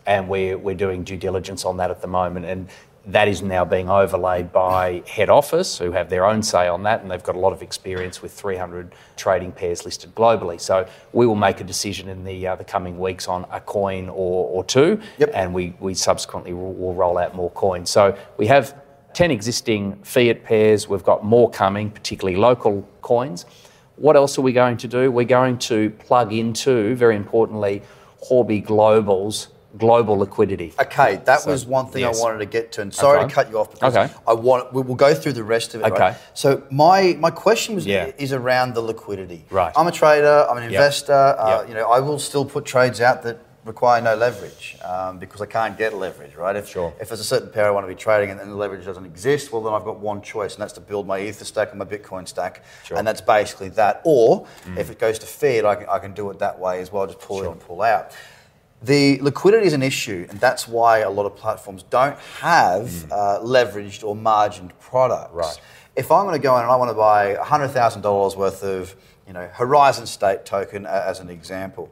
and 0.05 0.27
we're, 0.27 0.57
we're 0.57 0.75
doing 0.75 1.03
due 1.03 1.17
diligence 1.17 1.65
on 1.65 1.77
that 1.77 1.91
at 1.91 2.01
the 2.01 2.07
moment. 2.07 2.45
And 2.45 2.69
that 3.05 3.27
is 3.27 3.41
now 3.41 3.65
being 3.65 3.89
overlaid 3.89 4.51
by 4.51 5.01
head 5.07 5.29
office, 5.29 5.79
who 5.79 5.91
have 5.91 6.09
their 6.09 6.25
own 6.25 6.43
say 6.43 6.67
on 6.67 6.83
that, 6.83 7.01
and 7.01 7.09
they've 7.09 7.23
got 7.23 7.35
a 7.35 7.39
lot 7.39 7.51
of 7.51 7.63
experience 7.63 8.21
with 8.21 8.31
300 8.31 8.93
trading 9.17 9.51
pairs 9.51 9.85
listed 9.85 10.13
globally. 10.13 10.61
So 10.61 10.87
we 11.11 11.25
will 11.25 11.35
make 11.35 11.59
a 11.59 11.63
decision 11.63 12.07
in 12.07 12.23
the 12.23 12.47
uh, 12.47 12.55
the 12.55 12.63
coming 12.63 12.99
weeks 12.99 13.27
on 13.27 13.45
a 13.51 13.59
coin 13.59 14.07
or, 14.09 14.47
or 14.49 14.63
two, 14.63 15.01
yep. 15.17 15.31
and 15.33 15.53
we, 15.53 15.73
we 15.79 15.95
subsequently 15.95 16.53
will, 16.53 16.73
will 16.73 16.93
roll 16.93 17.17
out 17.17 17.35
more 17.35 17.49
coins. 17.51 17.89
So 17.89 18.15
we 18.37 18.45
have 18.47 18.79
10 19.13 19.31
existing 19.31 19.95
fiat 20.03 20.43
pairs, 20.43 20.87
we've 20.87 21.03
got 21.03 21.25
more 21.25 21.49
coming, 21.49 21.89
particularly 21.89 22.37
local 22.37 22.87
coins. 23.01 23.45
What 23.95 24.15
else 24.15 24.37
are 24.37 24.41
we 24.41 24.53
going 24.53 24.77
to 24.77 24.87
do? 24.87 25.11
We're 25.11 25.25
going 25.25 25.57
to 25.59 25.89
plug 25.91 26.33
into, 26.33 26.95
very 26.95 27.15
importantly, 27.15 27.81
Huobi 28.29 28.63
Global's 28.63 29.49
global 29.77 30.17
liquidity. 30.17 30.73
Okay, 30.79 31.21
that 31.25 31.41
So, 31.41 31.51
was 31.51 31.65
one 31.65 31.87
thing 31.87 32.01
yes. 32.01 32.19
I 32.19 32.23
wanted 32.23 32.39
to 32.39 32.45
get 32.45 32.71
to, 32.73 32.81
and 32.81 32.93
sorry 32.93 33.19
Okay. 33.19 33.27
to 33.29 33.33
cut 33.33 33.49
you 33.49 33.57
off 33.59 33.71
because 33.71 33.95
Okay. 33.95 34.13
I 34.27 34.33
want 34.33 34.73
we- 34.73 34.81
we'll 34.81 34.95
go 34.95 35.13
through 35.13 35.33
the 35.33 35.43
rest 35.43 35.73
of 35.75 35.81
it. 35.81 35.91
Okay. 35.91 35.99
Right? 35.99 36.15
So 36.33 36.61
my 36.69 37.15
my 37.19 37.31
question 37.31 37.75
was 37.75 37.85
Yeah. 37.85 38.11
is 38.17 38.33
around 38.33 38.73
the 38.73 38.81
liquidity. 38.81 39.45
Right. 39.49 39.71
I'm 39.75 39.87
a 39.87 39.91
trader. 39.91 40.45
I'm 40.49 40.57
an 40.57 40.63
investor. 40.63 41.13
Uh, 41.13 41.59
Yep. 41.61 41.69
You 41.69 41.75
know, 41.75 41.89
I 41.91 41.99
will 41.99 42.19
still 42.19 42.45
put 42.45 42.65
trades 42.65 42.99
out 43.01 43.23
that 43.23 43.37
require 43.63 44.01
no 44.01 44.15
leverage 44.15 44.75
um, 44.83 45.19
because 45.19 45.39
I 45.39 45.45
can't 45.45 45.77
get 45.77 45.93
leverage. 45.93 46.35
Right. 46.35 46.55
If 46.55 46.67
Sure. 46.67 46.93
if 46.99 47.09
there's 47.09 47.19
a 47.19 47.23
certain 47.23 47.49
pair 47.49 47.67
I 47.67 47.69
want 47.69 47.83
to 47.85 47.87
be 47.87 47.93
trading 47.95 48.31
and 48.31 48.39
then 48.39 48.49
the 48.49 48.55
leverage 48.55 48.83
doesn't 48.85 49.05
exist, 49.05 49.53
well 49.53 49.61
then 49.61 49.71
I've 49.71 49.85
got 49.85 49.99
one 49.99 50.21
choice, 50.23 50.55
and 50.55 50.63
that's 50.63 50.73
to 50.73 50.81
build 50.81 51.05
my 51.05 51.19
Ether 51.19 51.45
stack 51.45 51.69
and 51.69 51.77
my 51.77 51.85
Bitcoin 51.85 52.27
stack, 52.27 52.63
Sure. 52.83 52.97
and 52.97 53.07
that's 53.07 53.21
basically 53.21 53.69
that. 53.69 54.01
Or 54.03 54.47
if 54.77 54.89
it 54.89 54.97
goes 54.99 55.19
to 55.19 55.27
Fiat, 55.27 55.63
I 55.63 55.75
can, 55.75 55.87
I 55.89 55.99
can 55.99 56.13
do 56.13 56.29
it 56.31 56.39
that 56.39 56.57
way 56.59 56.81
as 56.81 56.91
well. 56.91 57.05
Just 57.05 57.19
pull 57.19 57.37
in 57.37 57.43
Sure. 57.43 57.51
and 57.51 57.61
pull 57.61 57.81
out. 57.83 58.11
The 58.83 59.19
liquidity 59.21 59.67
is 59.67 59.73
an 59.73 59.83
issue, 59.83 60.25
and 60.29 60.39
that's 60.39 60.67
why 60.67 60.99
a 60.99 61.09
lot 61.09 61.25
of 61.27 61.35
platforms 61.35 61.83
don't 61.83 62.17
have 62.39 63.11
uh, 63.11 63.39
leveraged 63.43 64.03
or 64.03 64.15
margined 64.15 64.77
products. 64.79 65.33
Right. 65.33 65.61
If 65.95 66.11
I'm 66.11 66.25
going 66.25 66.39
to 66.39 66.41
go 66.41 66.55
in 66.57 66.63
and 66.63 66.71
I 66.71 66.75
want 66.77 66.89
to 66.89 66.95
buy 66.95 67.35
$100,000 67.35 68.35
worth 68.35 68.63
of 68.63 68.95
you 69.27 69.33
know, 69.33 69.47
Horizon 69.53 70.07
State 70.07 70.45
token 70.45 70.85
as 70.87 71.19
an 71.19 71.29
example, 71.29 71.91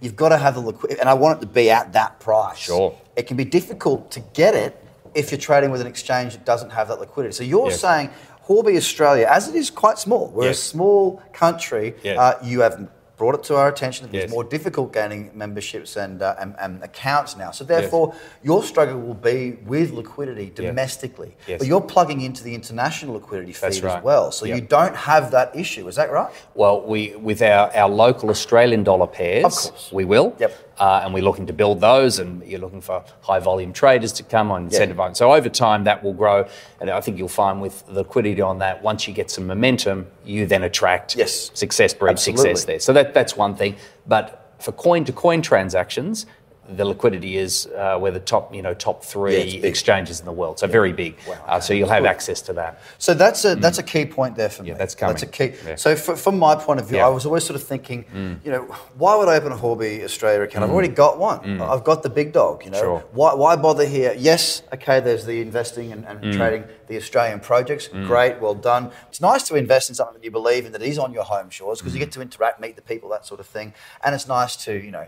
you've 0.00 0.16
got 0.16 0.30
to 0.30 0.36
have 0.38 0.54
the 0.54 0.60
liquidity, 0.60 0.98
and 1.00 1.08
I 1.08 1.14
want 1.14 1.38
it 1.38 1.40
to 1.42 1.46
be 1.52 1.70
at 1.70 1.92
that 1.92 2.18
price. 2.18 2.58
Sure. 2.58 2.98
It 3.14 3.28
can 3.28 3.36
be 3.36 3.44
difficult 3.44 4.10
to 4.12 4.20
get 4.32 4.54
it 4.54 4.76
if 5.14 5.30
you're 5.30 5.40
trading 5.40 5.70
with 5.70 5.80
an 5.80 5.86
exchange 5.86 6.32
that 6.32 6.44
doesn't 6.44 6.70
have 6.70 6.88
that 6.88 6.98
liquidity. 6.98 7.32
So 7.34 7.44
you're 7.44 7.68
Yes. 7.70 7.80
saying 7.80 8.10
Huobi 8.48 8.76
Australia, 8.76 9.28
as 9.30 9.48
it 9.48 9.54
is 9.54 9.70
quite 9.70 9.98
small, 9.98 10.26
we're 10.34 10.46
Yes. 10.46 10.58
a 10.58 10.62
small 10.62 11.22
country, 11.32 11.94
Yes. 12.02 12.18
uh, 12.18 12.34
you 12.42 12.60
have 12.62 12.88
brought 13.16 13.34
it 13.34 13.44
to 13.44 13.56
our 13.56 13.68
attention 13.68 14.06
that 14.06 14.14
it's 14.16 14.24
Yes. 14.24 14.30
more 14.30 14.44
difficult 14.44 14.92
gaining 14.92 15.30
memberships 15.34 15.96
and, 15.96 16.20
uh, 16.22 16.34
and, 16.40 16.54
and 16.58 16.82
accounts 16.82 17.36
now. 17.36 17.50
So 17.52 17.64
therefore, 17.64 18.14
your 18.42 18.62
struggle 18.62 18.98
will 19.00 19.14
be 19.14 19.52
with 19.66 19.92
liquidity 19.92 20.50
domestically. 20.54 21.36
Yes. 21.46 21.58
But 21.58 21.68
you're 21.68 21.80
plugging 21.80 22.20
into 22.22 22.42
the 22.42 22.54
international 22.54 23.14
liquidity 23.14 23.52
feed 23.52 23.60
That's 23.62 23.82
as 23.82 24.02
well. 24.02 24.32
So 24.32 24.46
Yep. 24.46 24.56
you 24.56 24.62
don't 24.66 24.96
have 24.96 25.30
that 25.30 25.54
issue. 25.54 25.86
Is 25.88 25.96
that 25.96 26.10
right? 26.10 26.30
Well, 26.54 26.80
we 26.82 27.14
with 27.16 27.40
our, 27.42 27.70
our 27.74 27.88
local 27.88 28.30
Australian 28.30 28.82
dollar 28.82 29.06
pairs, 29.06 29.44
Of 29.44 29.52
course. 29.52 29.92
we 29.92 30.04
will. 30.04 30.34
Yep. 30.38 30.63
Uh, 30.78 31.02
and 31.04 31.14
we're 31.14 31.22
looking 31.22 31.46
to 31.46 31.52
build 31.52 31.80
those, 31.80 32.18
and 32.18 32.42
you're 32.44 32.60
looking 32.60 32.80
for 32.80 33.04
high 33.22 33.38
volume 33.38 33.72
traders 33.72 34.12
to 34.12 34.22
come 34.24 34.50
on 34.50 34.68
Yeah. 34.70 34.80
incentivize. 34.80 35.16
So 35.16 35.32
over 35.32 35.48
time, 35.48 35.84
that 35.84 36.02
will 36.02 36.12
grow, 36.12 36.46
and 36.80 36.90
I 36.90 37.00
think 37.00 37.16
you'll 37.18 37.28
find 37.28 37.60
with 37.60 37.84
liquidity 37.88 38.42
on 38.42 38.58
that, 38.58 38.82
once 38.82 39.06
you 39.06 39.14
get 39.14 39.30
some 39.30 39.46
momentum, 39.46 40.06
you 40.24 40.46
then 40.46 40.62
attract 40.64 41.14
Yes. 41.16 41.50
success 41.54 41.94
breeds 41.94 42.22
success 42.22 42.64
there. 42.64 42.80
So 42.80 42.92
that 42.92 43.14
that's 43.14 43.36
one 43.36 43.54
thing. 43.54 43.76
But 44.06 44.40
for 44.58 44.72
coin 44.72 45.04
to 45.04 45.12
coin 45.12 45.42
transactions. 45.42 46.26
The 46.68 46.84
liquidity 46.84 47.36
is 47.36 47.66
uh, 47.66 47.98
we're 48.00 48.10
the 48.10 48.20
top, 48.20 48.54
you 48.54 48.62
know, 48.62 48.72
top 48.72 49.04
three 49.04 49.36
big. 49.60 49.64
exchanges 49.64 50.18
in 50.20 50.24
the 50.26 50.32
world, 50.32 50.58
so 50.58 50.66
very 50.66 50.92
big. 50.92 51.16
Wow, 51.28 51.34
uh, 51.46 51.60
so 51.60 51.74
you'll 51.74 51.90
have 51.90 52.06
access 52.06 52.40
to 52.42 52.54
that. 52.54 52.80
So 52.98 53.12
that's 53.12 53.44
a 53.44 53.54
that's 53.54 53.78
a 53.78 53.82
key 53.82 54.06
point 54.06 54.36
there 54.36 54.48
for 54.48 54.62
me. 54.62 54.68
Mm. 54.68 54.72
Yeah, 54.72 54.78
that's 54.78 54.94
That's 54.94 55.22
a 55.22 55.26
key. 55.26 55.52
Yeah. 55.66 55.76
So 55.76 55.94
fr 55.94 56.14
from 56.14 56.38
my 56.38 56.54
point 56.56 56.80
of 56.80 56.88
view, 56.88 56.96
Yeah. 56.98 57.04
Mm. 57.04 57.08
I 57.08 57.10
was 57.10 57.26
always 57.26 57.44
sort 57.44 57.56
of 57.60 57.64
thinking, 57.66 58.04
you 58.44 58.50
know, 58.50 58.62
why 58.96 59.14
would 59.16 59.28
I 59.28 59.36
open 59.36 59.52
a 59.52 59.56
Huobi 59.56 60.02
Australia 60.04 60.40
account? 60.42 60.64
I've 60.64 60.70
already 60.70 60.94
got 61.04 61.18
one. 61.18 61.60
I've 61.60 61.84
got 61.84 62.02
the 62.02 62.10
big 62.20 62.32
dog. 62.32 62.64
You 62.64 62.70
know, 62.70 62.78
Mm. 62.78 62.84
Sure. 62.84 63.04
why, 63.12 63.34
why 63.34 63.56
bother 63.56 63.86
here? 63.98 64.14
Yes, 64.16 64.62
okay. 64.76 65.00
There's 65.00 65.24
the 65.26 65.38
investing 65.48 65.92
and, 65.94 66.02
and 66.06 66.16
Mm. 66.24 66.36
trading 66.38 66.64
the 66.90 66.96
Australian 66.96 67.40
projects. 67.40 67.88
Great, 67.88 68.34
well 68.40 68.54
done. 68.54 68.84
It's 69.10 69.20
nice 69.20 69.42
to 69.48 69.54
invest 69.64 69.84
in 69.90 69.94
something 69.98 70.16
that 70.18 70.24
you 70.24 70.30
believe 70.40 70.62
in 70.66 70.72
that 70.72 70.82
is 70.82 70.98
on 70.98 71.10
your 71.12 71.24
home 71.34 71.48
shores 71.50 71.78
because 71.80 71.94
you 71.94 72.00
Mm. 72.00 72.06
get 72.06 72.12
to 72.12 72.20
interact, 72.28 72.56
meet 72.66 72.74
the 72.76 72.82
people, 72.92 73.08
that 73.10 73.24
sort 73.26 73.40
of 73.40 73.46
thing, 73.56 73.68
and 74.02 74.10
it's 74.16 74.28
nice 74.38 74.54
to 74.64 74.72
you 74.86 74.90
know. 74.96 75.06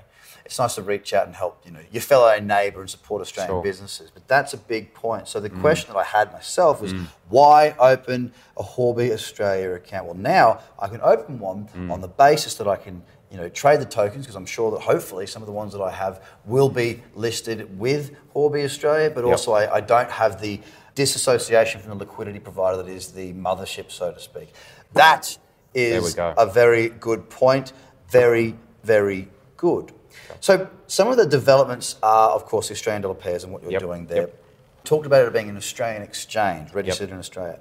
It's 0.49 0.61
nice 0.65 0.77
to 0.77 0.83
reach 0.95 1.11
out 1.19 1.27
and 1.29 1.35
help, 1.35 1.46
you 1.65 1.71
know, 1.71 1.81
your 1.91 2.03
fellow 2.03 2.39
neighbour 2.41 2.81
and 2.81 2.91
support 2.91 3.21
Australian 3.23 3.55
Sure. 3.57 3.63
businesses. 3.63 4.11
But 4.11 4.27
that's 4.29 4.53
a 4.55 4.57
big 4.57 4.93
point. 4.95 5.29
So 5.29 5.41
the 5.41 5.51
question 5.51 5.93
that 5.93 5.99
I 5.99 6.05
had 6.05 6.33
myself 6.33 6.81
was, 6.81 6.93
why 7.29 7.75
open 7.79 8.33
a 8.57 8.63
Huobi 8.63 9.11
Australia 9.13 9.73
account? 9.73 10.07
Well, 10.07 10.15
now 10.15 10.61
I 10.79 10.89
can 10.89 11.01
open 11.03 11.39
one 11.39 11.69
on 11.91 12.01
the 12.01 12.09
basis 12.09 12.55
that 12.57 12.69
I 12.69 12.77
can, 12.77 13.03
you 13.31 13.37
know, 13.37 13.49
trade 13.49 13.81
the 13.81 13.85
tokens 13.87 14.25
because 14.25 14.37
I'm 14.37 14.47
sure 14.47 14.71
that 14.73 14.81
hopefully 14.81 15.27
some 15.27 15.43
of 15.43 15.47
the 15.47 15.53
ones 15.53 15.73
that 15.73 15.83
I 15.83 15.91
have 15.91 16.23
will 16.45 16.69
be 16.69 17.03
listed 17.15 17.79
with 17.79 18.15
Huobi 18.35 18.65
Australia. 18.65 19.11
But 19.11 19.25
also 19.25 19.53
I, 19.53 19.77
I 19.77 19.81
don't 19.81 20.11
have 20.11 20.41
the 20.41 20.61
disassociation 20.95 21.81
from 21.81 21.91
the 21.91 21.97
liquidity 22.05 22.39
provider 22.41 22.79
that 22.83 22.89
is 22.89 23.13
the 23.13 23.33
mothership, 23.35 23.91
so 23.91 24.13
to 24.13 24.21
speak. 24.21 24.53
That 24.95 25.37
is 25.75 26.17
a 26.19 26.47
very 26.47 26.89
good 26.89 27.29
point. 27.29 27.73
Very, 28.09 28.57
very 28.83 29.29
good. 29.57 29.93
So 30.41 30.69
some 30.87 31.09
of 31.09 31.17
the 31.17 31.27
developments 31.27 31.97
are, 32.03 32.31
of 32.31 32.45
course, 32.47 32.69
the 32.69 32.75
Australian 32.75 33.03
dollar 33.03 33.15
pairs 33.15 33.45
and 33.45 33.53
what 33.53 33.63
you're 33.63 33.73
Yep, 33.73 33.81
doing 33.83 34.07
there. 34.07 34.17
yep. 34.23 34.43
Talked 34.85 35.07
about 35.07 35.27
it 35.27 35.33
being 35.33 35.49
an 35.49 35.57
Australian 35.57 36.03
exchange 36.03 36.73
registered 36.73 37.11
in 37.11 37.19
Australia. 37.19 37.59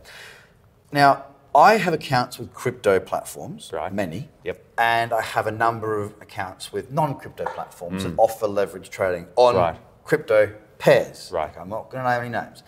Now, 0.91 1.25
I 1.55 1.77
have 1.77 1.93
accounts 1.93 2.37
with 2.37 2.53
crypto 2.53 2.99
platforms, 2.99 3.71
Right. 3.73 3.91
many, 3.93 4.29
Yep. 4.43 4.61
and 4.77 5.13
I 5.13 5.21
have 5.21 5.47
a 5.47 5.51
number 5.51 6.01
of 6.01 6.11
accounts 6.21 6.73
with 6.73 6.91
non-crypto 6.91 7.45
platforms 7.45 8.03
that 8.03 8.13
offer 8.17 8.47
leverage 8.47 8.89
trading 8.89 9.27
on 9.37 9.55
Mm. 9.55 9.59
Right. 9.59 9.75
crypto 10.03 10.53
pairs. 10.77 11.31
Right. 11.31 11.55
I'm 11.57 11.69
not 11.69 11.89
going 11.89 12.03
to 12.03 12.09
name 12.09 12.19
any 12.21 12.29
names. 12.29 12.61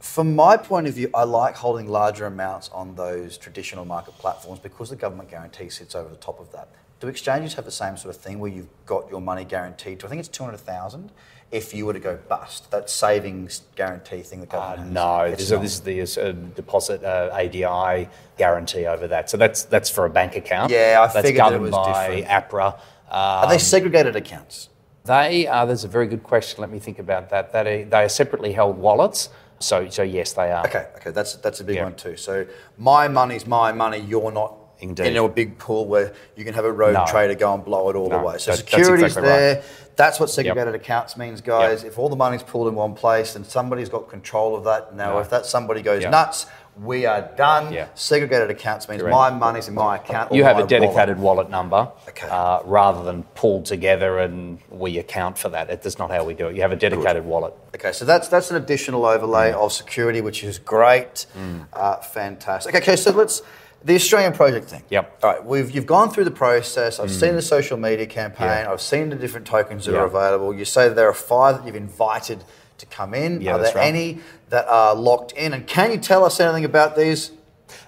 From 0.00 0.34
my 0.36 0.56
point 0.56 0.86
of 0.88 0.94
view, 0.94 1.08
I 1.14 1.24
like 1.24 1.56
holding 1.56 1.88
larger 1.88 2.26
amounts 2.26 2.68
on 2.74 2.96
those 2.96 3.38
traditional 3.38 3.84
market 3.84 4.18
platforms 4.18 4.58
because 4.58 4.90
the 4.90 4.96
government 4.96 5.30
guarantee 5.30 5.70
sits 5.70 5.94
over 5.94 6.08
the 6.08 6.16
top 6.16 6.40
of 6.40 6.50
that. 6.52 6.68
Do 7.02 7.08
exchanges 7.08 7.54
have 7.54 7.64
the 7.64 7.72
same 7.72 7.96
sort 7.96 8.14
of 8.14 8.20
thing 8.22 8.38
where 8.38 8.48
you've 8.48 8.68
got 8.86 9.10
your 9.10 9.20
money 9.20 9.44
guaranteed 9.44 9.98
to? 9.98 10.06
I 10.06 10.08
think 10.08 10.20
it's 10.20 10.28
two 10.28 10.44
hundred 10.44 10.58
thousand 10.60 11.10
if 11.50 11.74
you 11.74 11.84
were 11.84 11.92
to 11.92 11.98
go 11.98 12.16
bust. 12.28 12.70
That 12.70 12.88
savings 12.88 13.62
guarantee 13.74 14.20
thing 14.22 14.40
the 14.40 14.46
Uh, 14.46 14.50
government. 14.76 14.82
has. 14.82 14.94
no, 14.94 15.30
this, 15.32 15.48
this 15.48 15.72
is 16.06 16.16
the 16.16 16.28
uh, 16.28 16.32
deposit 16.54 17.02
uh, 17.02 17.30
ADI 17.34 18.08
guarantee 18.38 18.86
over 18.86 19.08
that. 19.08 19.28
So 19.28 19.36
that's 19.36 19.64
that's 19.64 19.90
for 19.90 20.04
a 20.06 20.10
bank 20.10 20.36
account. 20.36 20.70
Yeah, 20.70 20.98
I 21.00 21.12
that's 21.12 21.26
figured 21.26 21.34
it 21.34 21.38
governed 21.38 21.62
was 21.64 21.72
by 21.72 22.08
different. 22.20 22.50
APRA. 22.50 22.78
Are 23.10 23.44
Um, 23.46 23.50
they 23.50 23.58
segregated 23.58 24.14
accounts? 24.14 24.68
They 25.04 25.48
are. 25.48 25.66
There's 25.66 25.82
a 25.82 25.88
very 25.88 26.06
good 26.06 26.22
question. 26.22 26.60
Let 26.60 26.70
me 26.70 26.78
think 26.78 27.00
about 27.00 27.30
that. 27.30 27.52
That 27.52 27.66
are, 27.66 27.84
they 27.84 28.04
are 28.04 28.08
separately 28.08 28.52
held 28.52 28.78
wallets. 28.78 29.28
So 29.58 29.88
so 29.90 30.02
yes, 30.04 30.34
they 30.34 30.52
are. 30.52 30.64
Okay, 30.66 30.86
okay, 30.98 31.10
that's 31.10 31.34
that's 31.34 31.58
a 31.58 31.64
big 31.64 31.76
Yeah. 31.78 31.82
one 31.82 31.96
too. 31.96 32.16
So 32.16 32.46
my 32.78 33.08
money's 33.08 33.44
my 33.44 33.72
money. 33.72 33.98
You're 33.98 34.30
not 34.30 34.54
Indeed. 34.82 35.06
in 35.06 35.16
a 35.16 35.28
big 35.28 35.58
pool 35.58 35.86
where 35.86 36.12
you 36.36 36.44
can 36.44 36.54
have 36.54 36.64
a 36.64 36.72
rogue 36.72 36.94
No. 36.94 37.04
trader 37.06 37.34
go 37.34 37.54
and 37.54 37.64
blow 37.64 37.88
it 37.88 37.96
all 37.96 38.08
No, 38.10 38.22
way. 38.22 38.38
So 38.38 38.50
that- 38.50 38.58
security's 38.58 39.04
exactly 39.16 39.28
there. 39.30 39.54
right. 39.56 39.64
That's 39.94 40.18
what 40.18 40.28
segregated 40.30 40.74
accounts 40.74 41.16
means, 41.16 41.40
guys. 41.40 41.82
Yep. 41.82 41.92
If 41.92 41.98
all 41.98 42.08
the 42.08 42.16
money's 42.16 42.42
pooled 42.42 42.66
in 42.68 42.74
one 42.74 42.94
place, 42.94 43.36
and 43.36 43.46
somebody's 43.46 43.88
got 43.90 44.08
control 44.08 44.56
of 44.56 44.64
that. 44.64 44.94
Now, 44.94 45.12
No. 45.14 45.18
if 45.20 45.30
that 45.30 45.44
somebody 45.46 45.82
goes 45.82 46.02
Yeah. 46.02 46.08
nuts, 46.10 46.46
we 46.82 47.04
are 47.04 47.20
done. 47.36 47.70
Yeah. 47.74 47.84
Segregated 47.94 48.50
accounts 48.50 48.88
means 48.88 49.02
Correct. 49.02 49.14
my 49.14 49.28
money's 49.28 49.68
in 49.68 49.74
my 49.74 49.96
account. 49.96 50.32
You 50.32 50.44
have 50.44 50.58
a 50.58 50.66
dedicated 50.66 51.20
wallet, 51.20 51.50
number, 51.50 51.88
Okay. 52.08 52.26
uh, 52.26 52.60
rather 52.64 53.02
than 53.04 53.24
pulled 53.34 53.66
together 53.66 54.18
and 54.18 54.58
we 54.70 54.96
account 54.98 55.36
for 55.36 55.50
that. 55.50 55.68
That's 55.82 55.98
not 55.98 56.10
how 56.10 56.24
we 56.24 56.32
do 56.32 56.48
it. 56.48 56.56
You 56.56 56.62
have 56.62 56.72
a 56.72 56.76
dedicated 56.76 57.26
wallet. 57.26 57.52
Okay, 57.74 57.92
so 57.92 58.06
that's 58.06 58.28
that's 58.28 58.50
an 58.50 58.56
additional 58.56 59.04
overlay 59.04 59.52
of 59.52 59.72
security, 59.74 60.22
which 60.22 60.42
is 60.42 60.56
great, 60.58 61.26
uh, 61.74 61.96
fantastic. 61.96 62.74
Okay, 62.74 62.96
so 62.96 63.10
let's 63.10 63.42
the 63.84 63.94
Australian 63.94 64.32
project 64.32 64.66
thing. 64.68 64.82
Yep. 64.90 65.18
All 65.22 65.30
right, 65.30 65.44
we've 65.44 65.70
you've 65.70 65.86
gone 65.86 66.10
through 66.10 66.24
the 66.24 66.30
process. 66.30 67.00
I've 67.00 67.10
seen 67.10 67.34
the 67.34 67.42
social 67.42 67.76
media 67.76 68.06
campaign. 68.06 68.46
Yeah. 68.48 68.72
I've 68.72 68.80
seen 68.80 69.10
the 69.10 69.16
different 69.16 69.46
tokens 69.46 69.86
that 69.86 69.92
Yeah. 69.92 69.98
are 69.98 70.06
available. 70.06 70.54
You 70.54 70.64
say 70.64 70.88
there 70.88 71.08
are 71.08 71.14
five 71.14 71.58
that 71.58 71.66
you've 71.66 71.76
invited 71.76 72.44
to 72.78 72.86
come 72.86 73.14
in. 73.14 73.40
Yeah, 73.40 73.54
are 73.54 73.58
there 73.58 73.74
right. 73.74 73.86
any 73.86 74.20
that 74.50 74.66
are 74.68 74.94
locked 74.94 75.32
in? 75.32 75.52
And 75.52 75.66
can 75.66 75.90
you 75.90 75.98
tell 75.98 76.24
us 76.24 76.38
anything 76.40 76.64
about 76.64 76.96
these? 76.96 77.32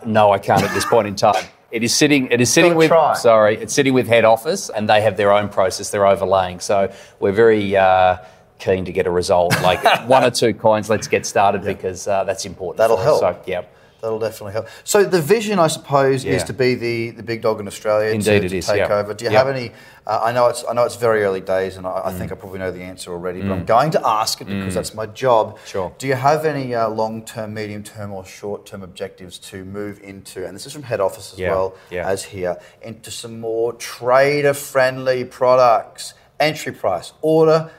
No, 0.04 0.32
I 0.32 0.38
can't 0.38 0.62
at 0.62 0.72
this 0.74 0.84
point 0.84 1.08
in 1.08 1.14
time. 1.14 1.44
It 1.70 1.82
is 1.82 1.94
sitting. 1.94 2.28
It 2.28 2.40
is 2.40 2.52
sitting 2.52 2.76
with. 2.76 2.88
try. 2.88 3.14
Sorry, 3.14 3.56
it's 3.56 3.74
sitting 3.74 3.94
with 3.94 4.06
head 4.06 4.24
office, 4.24 4.70
and 4.70 4.88
they 4.88 5.00
have 5.02 5.16
their 5.16 5.32
own 5.32 5.48
process. 5.48 5.90
They're 5.90 6.06
overlaying. 6.06 6.60
So 6.60 6.92
we're 7.18 7.32
very 7.32 7.76
uh, 7.76 8.18
keen 8.58 8.84
to 8.84 8.92
get 8.92 9.06
a 9.06 9.10
result. 9.10 9.60
Like 9.60 9.82
one 10.08 10.24
or 10.24 10.30
two 10.30 10.54
coins. 10.54 10.88
Let's 10.88 11.08
get 11.08 11.26
started 11.26 11.62
because 11.64 12.06
uh, 12.06 12.24
that's 12.24 12.44
important. 12.46 12.78
That'll 12.78 12.96
help. 12.96 13.20
So 13.20 13.42
yeah. 13.46 13.62
That'll 14.04 14.18
definitely 14.18 14.52
help. 14.52 14.68
So 14.84 15.02
the 15.02 15.22
vision, 15.22 15.58
I 15.58 15.66
suppose, 15.68 16.26
is 16.26 16.44
to 16.44 16.52
be 16.52 16.74
the, 16.74 17.10
the 17.12 17.22
big 17.22 17.40
dog 17.40 17.58
in 17.58 17.66
Australia. 17.66 18.10
Indeed 18.10 18.40
to, 18.40 18.46
it 18.46 18.48
to 18.50 18.56
is, 18.58 18.66
take 18.66 18.76
yeah. 18.76 18.92
over. 18.98 19.14
Do 19.14 19.24
you 19.24 19.30
Yeah. 19.30 19.38
have 19.38 19.48
any? 19.48 19.72
Uh, 20.06 20.20
I 20.22 20.32
know 20.32 20.48
it's 20.48 20.62
I 20.68 20.74
know 20.74 20.84
it's 20.84 20.96
very 20.96 21.24
early 21.24 21.40
days, 21.40 21.78
and 21.78 21.86
I, 21.86 22.02
I 22.04 22.12
Mm. 22.12 22.18
think 22.18 22.30
I 22.32 22.34
probably 22.34 22.58
know 22.58 22.70
the 22.70 22.82
answer 22.82 23.10
already. 23.12 23.40
But 23.40 23.52
I'm 23.52 23.64
going 23.64 23.92
to 23.92 24.06
ask 24.06 24.42
it 24.42 24.46
because 24.46 24.74
that's 24.74 24.92
my 24.92 25.06
job. 25.06 25.58
Sure. 25.64 25.90
Do 25.96 26.06
you 26.06 26.12
have 26.16 26.44
any 26.44 26.74
uh, 26.74 26.90
long 26.90 27.24
term, 27.24 27.54
medium 27.54 27.82
term, 27.82 28.12
or 28.12 28.26
short 28.26 28.66
term 28.66 28.82
objectives 28.82 29.38
to 29.50 29.64
move 29.64 30.02
into? 30.02 30.46
And 30.46 30.54
this 30.54 30.66
is 30.66 30.72
from 30.74 30.82
head 30.82 31.00
office 31.00 31.32
as 31.32 31.38
Yeah, 31.38 31.52
well 31.52 31.74
yeah. 31.90 32.06
as 32.06 32.24
here 32.24 32.58
into 32.82 33.10
some 33.10 33.40
more 33.40 33.72
trader 33.72 34.52
friendly 34.52 35.24
products. 35.24 36.12
Entry 36.38 36.72
price, 36.72 37.12
order 37.22 37.70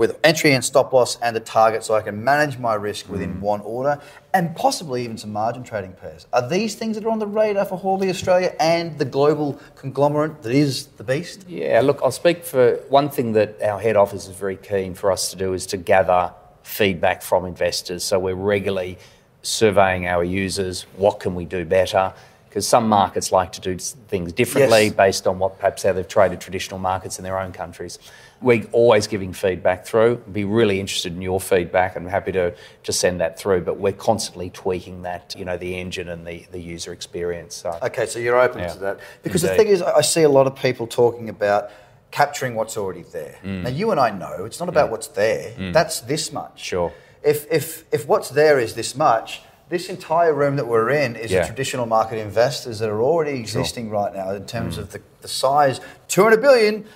with 0.00 0.18
entry 0.24 0.52
and 0.54 0.64
stop 0.64 0.94
loss 0.94 1.18
and 1.20 1.36
a 1.36 1.40
target 1.40 1.84
so 1.84 1.94
I 1.94 2.00
can 2.00 2.24
manage 2.24 2.58
my 2.58 2.74
risk 2.74 3.06
within 3.10 3.34
Mm. 3.34 3.40
one 3.40 3.60
order 3.60 4.00
and 4.32 4.56
possibly 4.56 5.04
even 5.04 5.18
some 5.18 5.30
margin 5.30 5.62
trading 5.62 5.92
pairs. 5.92 6.26
Are 6.32 6.48
these 6.48 6.74
things 6.74 6.96
that 6.96 7.04
are 7.04 7.10
on 7.10 7.18
the 7.18 7.26
radar 7.26 7.66
for 7.66 7.78
Huobi 7.78 8.08
Australia 8.08 8.54
and 8.58 8.98
the 8.98 9.04
global 9.04 9.58
conglomerate 9.76 10.42
that 10.42 10.52
is 10.52 10.86
the 10.96 11.04
beast? 11.04 11.44
Yeah, 11.46 11.82
look, 11.82 12.00
I'll 12.02 12.10
speak 12.10 12.44
for 12.46 12.76
one 12.88 13.10
thing 13.10 13.34
that 13.34 13.60
our 13.62 13.78
head 13.78 13.94
office 13.94 14.26
is 14.26 14.34
very 14.34 14.56
keen 14.56 14.94
for 14.94 15.12
us 15.12 15.30
to 15.32 15.36
do 15.36 15.52
is 15.52 15.66
to 15.66 15.76
gather 15.76 16.32
feedback 16.62 17.20
from 17.20 17.44
investors. 17.44 18.02
So 18.02 18.18
we're 18.18 18.34
regularly 18.34 18.96
surveying 19.42 20.06
our 20.06 20.24
users. 20.24 20.86
What 20.96 21.20
can 21.20 21.34
we 21.34 21.44
do 21.44 21.66
better? 21.66 22.14
Because 22.48 22.66
some 22.66 22.88
markets 22.88 23.30
like 23.32 23.52
to 23.52 23.60
do 23.60 23.76
things 23.78 24.32
differently 24.32 24.84
Yes. 24.86 24.92
based 24.94 25.26
on 25.26 25.38
what 25.38 25.58
perhaps 25.58 25.82
how 25.82 25.92
they've 25.92 26.08
traded 26.08 26.40
traditional 26.40 26.80
markets 26.80 27.18
in 27.18 27.22
their 27.24 27.38
own 27.38 27.52
countries. 27.52 27.98
We're 28.42 28.64
always 28.72 29.06
giving 29.06 29.32
feedback 29.34 29.84
through. 29.84 30.16
Be 30.32 30.44
really 30.44 30.80
interested 30.80 31.12
in 31.14 31.20
your 31.20 31.40
feedback 31.40 31.94
and 31.96 32.08
happy 32.08 32.32
to, 32.32 32.54
to 32.84 32.92
send 32.92 33.20
that 33.20 33.38
through. 33.38 33.62
But 33.62 33.76
we're 33.78 33.92
constantly 33.92 34.48
tweaking 34.48 35.02
that, 35.02 35.34
you 35.38 35.44
know, 35.44 35.58
the 35.58 35.78
engine 35.78 36.08
and 36.08 36.26
the, 36.26 36.46
the 36.50 36.58
user 36.58 36.92
experience. 36.92 37.54
So 37.54 37.78
Okay, 37.82 38.06
so 38.06 38.18
you're 38.18 38.40
open 38.40 38.60
Yeah. 38.60 38.68
to 38.72 38.78
that. 38.78 39.00
Because 39.22 39.42
the 39.42 39.48
thing 39.48 39.68
is, 39.68 39.82
I 39.82 40.00
see 40.00 40.22
a 40.22 40.28
lot 40.30 40.46
of 40.46 40.56
people 40.56 40.86
talking 40.86 41.28
about 41.28 41.70
capturing 42.10 42.54
what's 42.54 42.76
already 42.78 43.02
there. 43.12 43.36
Mm. 43.44 43.62
Now, 43.64 43.68
you 43.68 43.90
and 43.90 44.00
I 44.00 44.10
know 44.10 44.44
it's 44.46 44.58
not 44.58 44.68
about 44.70 44.90
what's 44.90 45.08
there, 45.08 45.54
that's 45.72 46.00
this 46.00 46.32
much. 46.32 46.64
Sure. 46.64 46.92
If, 47.22 47.46
if, 47.52 47.84
if 47.92 48.08
what's 48.08 48.30
there 48.30 48.58
is 48.58 48.74
this 48.74 48.96
much, 48.96 49.42
this 49.68 49.88
entire 49.88 50.32
room 50.34 50.56
that 50.56 50.66
we're 50.66 50.90
in 50.90 51.14
is 51.14 51.30
Yeah. 51.30 51.46
traditional 51.46 51.86
market 51.86 52.18
investors 52.18 52.78
that 52.80 52.88
are 52.88 53.00
already 53.02 53.38
existing 53.38 53.90
right 53.90 54.12
now 54.14 54.30
in 54.30 54.46
terms 54.46 54.76
Mm. 54.76 54.80
of 54.80 54.92
the, 54.92 55.00
the 55.20 55.28
size 55.28 55.80
200 56.08 56.40
billion 56.40 56.86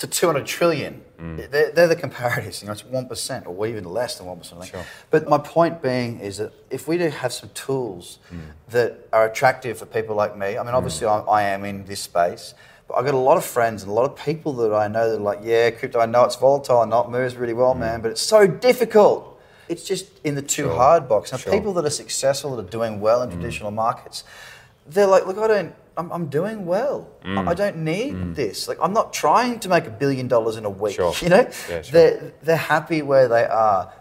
to 0.00 0.06
200 0.06 0.46
trillion. 0.46 1.02
Mm. 1.20 1.50
They're, 1.50 1.70
they're 1.72 1.86
the 1.88 1.96
comparatives. 1.96 2.62
You 2.62 2.66
know, 2.66 2.72
it's 2.72 2.82
1% 2.82 3.46
or 3.46 3.66
even 3.66 3.84
less 3.84 4.16
than 4.18 4.26
1%. 4.26 4.64
Sure. 4.70 4.84
But 5.10 5.28
my 5.28 5.38
point 5.38 5.82
being 5.82 6.20
is 6.20 6.38
that 6.38 6.52
if 6.70 6.88
we 6.88 6.96
do 6.98 7.08
have 7.10 7.32
some 7.32 7.50
tools 7.54 8.18
Mm. 8.32 8.38
that 8.70 9.08
are 9.12 9.26
attractive 9.26 9.78
for 9.78 9.86
people 9.86 10.16
like 10.16 10.36
me, 10.36 10.56
I 10.58 10.62
mean, 10.62 10.74
obviously 10.74 11.06
I, 11.06 11.18
I 11.20 11.42
am 11.42 11.64
in 11.64 11.84
this 11.84 12.00
space, 12.00 12.54
but 12.88 12.94
I've 12.96 13.04
got 13.04 13.12
a 13.14 13.18
lot 13.30 13.36
of 13.36 13.44
friends 13.44 13.82
and 13.82 13.90
a 13.90 13.94
lot 13.94 14.06
of 14.10 14.16
people 14.16 14.52
that 14.54 14.72
I 14.74 14.88
know 14.88 15.10
that 15.10 15.16
are 15.16 15.20
like, 15.32 15.40
yeah, 15.42 15.70
crypto, 15.70 16.00
I 16.00 16.06
know 16.06 16.24
it's 16.24 16.36
volatile 16.36 16.80
and 16.82 16.90
not 16.90 17.10
moves 17.10 17.36
really 17.36 17.52
well, 17.54 17.74
man, 17.74 18.00
but 18.00 18.10
it's 18.10 18.22
so 18.22 18.46
difficult. 18.46 19.26
It's 19.68 19.84
just 19.84 20.06
in 20.24 20.34
the 20.34 20.42
too 20.42 20.64
Mm. 20.64 20.68
Sure. 20.70 20.76
hard 20.76 21.08
box. 21.08 21.30
Now, 21.32 21.38
Sure. 21.38 21.52
people 21.52 21.74
that 21.74 21.84
are 21.84 21.90
successful, 21.90 22.56
that 22.56 22.66
are 22.66 22.70
doing 22.70 23.00
well 23.02 23.20
in 23.22 23.28
Mm. 23.28 23.32
traditional 23.34 23.70
markets, 23.70 24.24
they're 24.86 25.06
like, 25.06 25.26
look, 25.26 25.36
I 25.38 25.46
don't, 25.46 25.74
I'm, 26.00 26.10
I'm 26.12 26.26
doing 26.28 26.64
well. 26.66 27.06
Mm. 27.24 27.46
I 27.46 27.50
I 27.50 27.54
don't 27.54 27.78
need 27.92 28.34
this. 28.34 28.66
Like, 28.68 28.78
I'm 28.84 28.92
not 29.00 29.12
trying 29.12 29.58
to 29.60 29.68
make 29.68 29.86
a 29.86 29.90
billion 29.90 30.26
dollars 30.28 30.56
in 30.56 30.64
a 30.64 30.70
week. 30.70 30.94
Sure. 30.96 31.12
You 31.22 31.28
know, 31.28 31.46
Yeah, 31.68 31.82
sure. 31.82 31.92
they're, 31.92 32.32
they're 32.42 32.56
happy 32.74 33.02
where 33.02 33.28
they 33.28 33.44
are. 33.44 33.92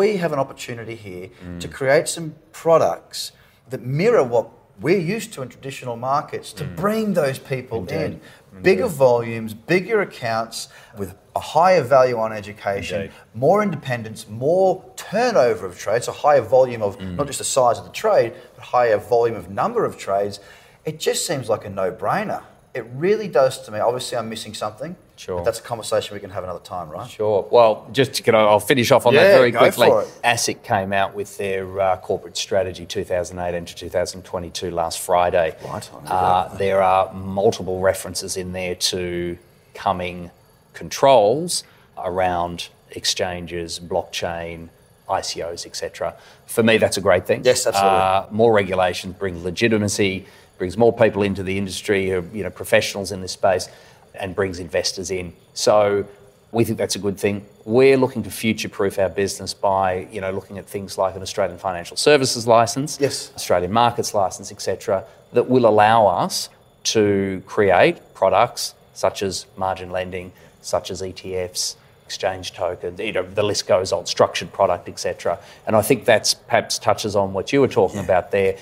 We 0.00 0.16
have 0.22 0.32
an 0.32 0.40
opportunity 0.44 0.96
here 0.96 1.28
Mm. 1.44 1.60
to 1.60 1.68
create 1.68 2.08
some 2.08 2.34
products 2.52 3.32
that 3.70 3.82
mirror 3.82 4.24
what 4.24 4.46
we're 4.80 4.98
used 5.16 5.32
to 5.34 5.42
in 5.42 5.48
traditional 5.48 5.96
markets 5.96 6.52
to 6.54 6.64
bring 6.64 7.14
those 7.14 7.38
people 7.38 7.78
Mm. 7.82 7.90
Indeed. 7.92 8.20
in. 8.56 8.62
Bigger 8.62 8.86
volumes, 8.88 9.52
bigger 9.54 10.00
accounts 10.00 10.68
with 11.00 11.10
a 11.34 11.40
higher 11.40 11.82
value 11.82 12.18
on 12.24 12.32
education, 12.32 13.02
Indeed. 13.02 13.14
more 13.34 13.62
independence, 13.62 14.26
more 14.28 14.82
turnover 14.96 15.66
of 15.66 15.78
trades, 15.78 16.08
a 16.08 16.12
higher 16.26 16.40
volume 16.40 16.82
of 16.82 16.92
Mm. 16.98 17.16
not 17.18 17.26
just 17.26 17.38
the 17.38 17.44
size 17.58 17.78
of 17.78 17.84
the 17.84 17.96
trade, 18.04 18.32
but 18.54 18.64
higher 18.76 18.96
volume 18.98 19.36
of 19.36 19.44
number 19.50 19.84
of 19.84 19.96
trades. 20.06 20.40
It 20.86 21.00
just 21.00 21.26
seems 21.26 21.48
like 21.48 21.64
a 21.64 21.70
no 21.70 21.90
brainer. 21.90 22.42
It 22.72 22.86
really 22.94 23.26
does 23.26 23.60
to 23.62 23.72
me. 23.72 23.80
Obviously, 23.80 24.16
I'm 24.18 24.28
missing 24.28 24.54
something. 24.54 24.94
Sure. 25.16 25.38
But 25.38 25.46
that's 25.46 25.58
a 25.60 25.62
conversation 25.62 26.14
we 26.14 26.20
can 26.20 26.28
have 26.30 26.44
another 26.44 26.60
time, 26.60 26.90
right? 26.90 27.08
Sure. 27.10 27.48
Well, 27.50 27.88
just 27.90 28.12
to 28.14 28.22
get, 28.22 28.34
I'll 28.34 28.60
finish 28.60 28.90
off 28.92 29.06
on 29.06 29.14
Yeah, 29.14 29.24
that 29.24 29.38
very 29.38 29.50
go 29.50 29.58
quickly. 29.60 29.88
for 29.88 30.02
it. 30.02 30.08
ASIC 30.22 30.62
came 30.62 30.92
out 30.92 31.14
with 31.14 31.38
their 31.38 31.80
uh, 31.80 31.96
corporate 31.96 32.36
strategy 32.36 32.84
2018 32.84 33.64
to 33.64 33.74
2022 33.74 34.70
last 34.70 35.00
Friday. 35.00 35.56
Right, 35.64 35.90
I 36.04 36.12
Uh, 36.14 36.56
there 36.56 36.82
are 36.82 37.12
multiple 37.14 37.80
references 37.80 38.36
in 38.36 38.52
there 38.52 38.74
to 38.74 39.38
coming 39.74 40.30
controls 40.74 41.64
around 41.96 42.68
exchanges, 42.90 43.80
blockchain, 43.80 44.68
ICOs, 45.08 45.64
etc. 45.66 46.14
For 46.44 46.62
me, 46.62 46.76
that's 46.76 46.98
a 46.98 47.00
great 47.00 47.26
thing. 47.26 47.42
Yes, 47.42 47.66
absolutely. 47.66 47.98
Uh, 47.98 48.26
more 48.30 48.52
regulations 48.52 49.14
bring 49.18 49.42
legitimacy, 49.42 50.26
brings 50.58 50.76
more 50.76 50.92
people 50.92 51.22
into 51.22 51.42
the 51.42 51.58
industry, 51.58 52.08
who 52.08 52.18
are, 52.18 52.24
you 52.32 52.42
know, 52.42 52.50
professionals 52.50 53.12
in 53.12 53.20
this 53.20 53.32
space, 53.32 53.68
and 54.14 54.34
brings 54.34 54.58
investors 54.58 55.10
in. 55.10 55.32
So 55.54 56.06
we 56.52 56.64
think 56.64 56.78
that's 56.78 56.96
a 56.96 56.98
good 56.98 57.18
thing. 57.18 57.44
We're 57.64 57.96
looking 57.96 58.22
to 58.22 58.30
future-proof 58.30 58.98
our 58.98 59.08
business 59.08 59.52
by, 59.52 60.08
you 60.10 60.20
know, 60.20 60.30
looking 60.30 60.58
at 60.58 60.66
things 60.66 60.96
like 60.96 61.14
an 61.14 61.22
Australian 61.22 61.58
financial 61.58 61.96
services 61.96 62.46
license, 62.46 62.98
Yes. 63.00 63.32
Australian 63.34 63.72
markets 63.72 64.14
license, 64.14 64.50
etc., 64.52 65.04
that 65.32 65.48
will 65.48 65.66
allow 65.66 66.06
us 66.06 66.48
to 66.84 67.42
create 67.46 68.14
products 68.14 68.74
such 68.94 69.22
as 69.22 69.46
margin 69.56 69.90
lending, 69.90 70.32
such 70.62 70.90
as 70.90 71.02
ETFs, 71.02 71.76
exchange 72.06 72.52
tokens, 72.52 73.00
you 73.00 73.12
know, 73.12 73.22
the 73.22 73.42
list 73.42 73.66
goes 73.66 73.92
on, 73.92 74.06
structured 74.06 74.52
product, 74.52 74.88
etc. 74.88 75.38
And 75.66 75.74
I 75.74 75.82
think 75.82 76.04
that's 76.04 76.34
perhaps 76.34 76.78
touches 76.78 77.16
on 77.16 77.32
what 77.32 77.52
you 77.52 77.60
were 77.60 77.68
talking 77.68 77.98
about 77.98 78.30
there. 78.30 78.56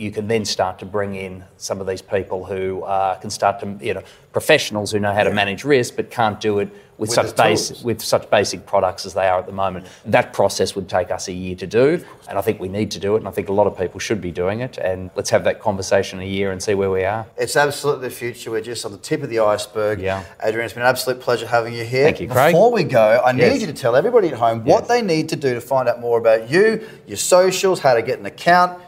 You 0.00 0.10
can 0.10 0.28
then 0.28 0.46
start 0.46 0.78
to 0.78 0.86
bring 0.86 1.14
in 1.14 1.44
some 1.58 1.78
of 1.78 1.86
these 1.86 2.00
people 2.00 2.46
who 2.46 2.82
uh, 2.84 3.16
can 3.16 3.28
start 3.28 3.60
to, 3.60 3.76
you 3.84 3.92
know, 3.92 4.02
professionals 4.32 4.92
who 4.92 4.98
know 4.98 5.12
how 5.12 5.24
to 5.24 5.30
manage 5.34 5.62
risk 5.62 5.94
but 5.96 6.10
can't 6.10 6.40
do 6.40 6.58
it 6.60 6.70
with, 6.96 7.10
With 7.10 7.10
such 7.10 7.36
basic 7.36 7.84
with 7.84 8.00
such 8.02 8.30
basic 8.30 8.64
products 8.66 9.04
as 9.04 9.12
they 9.12 9.26
are 9.26 9.38
at 9.38 9.46
the 9.46 9.52
moment. 9.52 9.86
That 10.06 10.32
process 10.32 10.74
would 10.74 10.88
take 10.88 11.10
us 11.10 11.28
a 11.28 11.32
year 11.32 11.54
to 11.56 11.66
do, 11.66 12.02
and 12.28 12.38
I 12.38 12.42
think 12.42 12.60
we 12.60 12.68
need 12.68 12.90
to 12.92 12.98
do 12.98 13.14
it, 13.14 13.18
and 13.18 13.28
I 13.28 13.30
think 13.30 13.48
a 13.48 13.52
lot 13.54 13.66
of 13.66 13.76
people 13.76 14.00
should 14.00 14.20
be 14.22 14.30
doing 14.30 14.60
it. 14.60 14.76
And 14.78 15.10
let's 15.16 15.30
have 15.30 15.44
that 15.44 15.60
conversation 15.60 16.20
in 16.20 16.26
a 16.26 16.30
year 16.30 16.50
and 16.52 16.62
see 16.62 16.74
where 16.74 16.90
we 16.90 17.04
are. 17.04 17.26
It's 17.38 17.56
absolutely 17.56 18.08
the 18.08 18.14
future. 18.14 18.50
We're 18.50 18.60
just 18.60 18.84
on 18.86 18.92
the 18.92 18.98
tip 18.98 19.22
of 19.22 19.28
the 19.30 19.40
iceberg. 19.40 20.00
Yeah. 20.00 20.24
Adrian, 20.42 20.64
it's 20.66 20.74
been 20.74 20.82
an 20.82 20.88
absolute 20.88 21.20
pleasure 21.20 21.46
having 21.46 21.72
you 21.74 21.84
here. 21.84 22.04
Thank 22.04 22.20
you, 22.20 22.28
Craig. 22.28 22.52
Before 22.52 22.70
we 22.72 22.84
go, 22.84 23.22
I 23.24 23.32
need 23.32 23.42
Yes. 23.42 23.60
you 23.62 23.66
to 23.66 23.72
tell 23.74 23.96
everybody 23.96 24.28
at 24.28 24.34
home 24.34 24.64
what 24.64 24.82
Yes. 24.82 24.88
they 24.88 25.02
need 25.02 25.28
to 25.30 25.36
do 25.36 25.54
to 25.54 25.60
find 25.60 25.88
out 25.88 26.00
more 26.00 26.18
about 26.18 26.50
you, 26.50 26.86
your 27.06 27.16
socials, 27.18 27.80
how 27.80 27.94
to 27.94 28.02
get 28.02 28.18
an 28.18 28.26
account. 28.26 28.78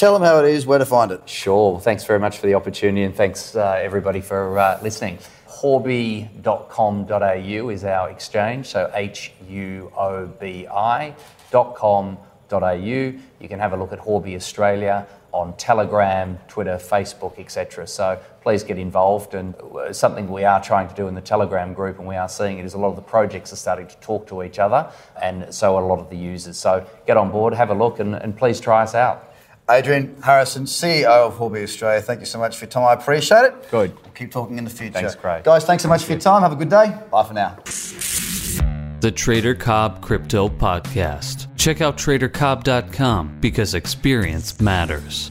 Tell 0.00 0.14
them 0.14 0.22
how 0.22 0.42
it 0.42 0.48
is, 0.48 0.64
where 0.64 0.78
to 0.78 0.86
find 0.86 1.12
it. 1.12 1.28
Sure. 1.28 1.78
Thanks 1.78 2.04
very 2.04 2.18
much 2.18 2.38
for 2.38 2.46
the 2.46 2.54
opportunity, 2.54 3.02
and 3.02 3.14
thanks 3.14 3.54
uh, 3.54 3.78
everybody 3.82 4.22
for 4.22 4.58
uh, 4.58 4.80
listening. 4.82 5.18
Huobi.com.au 5.46 7.68
is 7.68 7.84
our 7.84 8.08
exchange, 8.08 8.68
so 8.68 8.90
H 8.94 9.32
U 9.46 9.92
O 9.94 10.26
B 10.26 10.66
I.com.au. 10.66 12.16
You 12.72 13.20
can 13.42 13.58
have 13.58 13.74
a 13.74 13.76
look 13.76 13.92
at 13.92 13.98
Huobi 13.98 14.36
Australia 14.36 15.06
on 15.32 15.54
Telegram, 15.58 16.38
Twitter, 16.48 16.76
Facebook, 16.76 17.38
etc. 17.38 17.86
So 17.86 18.18
please 18.40 18.64
get 18.64 18.78
involved. 18.78 19.34
And 19.34 19.54
uh, 19.54 19.92
something 19.92 20.30
we 20.30 20.44
are 20.44 20.62
trying 20.62 20.88
to 20.88 20.94
do 20.94 21.08
in 21.08 21.14
the 21.14 21.20
Telegram 21.20 21.74
group, 21.74 21.98
and 21.98 22.08
we 22.08 22.16
are 22.16 22.30
seeing 22.30 22.58
it, 22.58 22.64
is 22.64 22.72
a 22.72 22.78
lot 22.78 22.88
of 22.88 22.96
the 22.96 23.02
projects 23.02 23.52
are 23.52 23.56
starting 23.56 23.88
to 23.88 23.96
talk 23.96 24.26
to 24.28 24.42
each 24.44 24.58
other, 24.58 24.90
and 25.20 25.54
so 25.54 25.76
are 25.76 25.82
a 25.82 25.86
lot 25.86 25.98
of 25.98 26.08
the 26.08 26.16
users. 26.16 26.56
So 26.56 26.86
get 27.06 27.18
on 27.18 27.30
board, 27.30 27.52
have 27.52 27.68
a 27.68 27.74
look, 27.74 28.00
and, 28.00 28.14
and 28.14 28.34
please 28.34 28.60
try 28.60 28.82
us 28.82 28.94
out. 28.94 29.26
Adrian 29.70 30.16
Harrison, 30.22 30.64
CEO 30.64 31.06
of 31.06 31.38
Huobi 31.38 31.62
Australia, 31.62 32.00
thank 32.00 32.20
you 32.20 32.26
so 32.26 32.38
much 32.38 32.56
for 32.56 32.64
your 32.64 32.70
time. 32.70 32.84
I 32.84 32.94
appreciate 32.94 33.44
it. 33.44 33.70
Good. 33.70 33.94
We'll 34.02 34.12
keep 34.12 34.30
talking 34.30 34.58
in 34.58 34.64
the 34.64 34.70
future. 34.70 34.94
Thanks, 34.94 35.14
Craig. 35.14 35.44
Guys, 35.44 35.64
thanks 35.64 35.82
so 35.82 35.88
much 35.88 36.04
for 36.04 36.12
your 36.12 36.20
time. 36.20 36.42
Have 36.42 36.52
a 36.52 36.56
good 36.56 36.70
day. 36.70 36.92
Bye 37.10 37.24
for 37.24 37.34
now. 37.34 37.56
The 39.00 39.12
Trader 39.14 39.54
Cobb 39.54 40.02
Crypto 40.02 40.48
Podcast. 40.48 41.46
Check 41.56 41.80
out 41.80 41.96
tradercobb.com 41.96 43.38
because 43.40 43.74
experience 43.74 44.60
matters. 44.60 45.30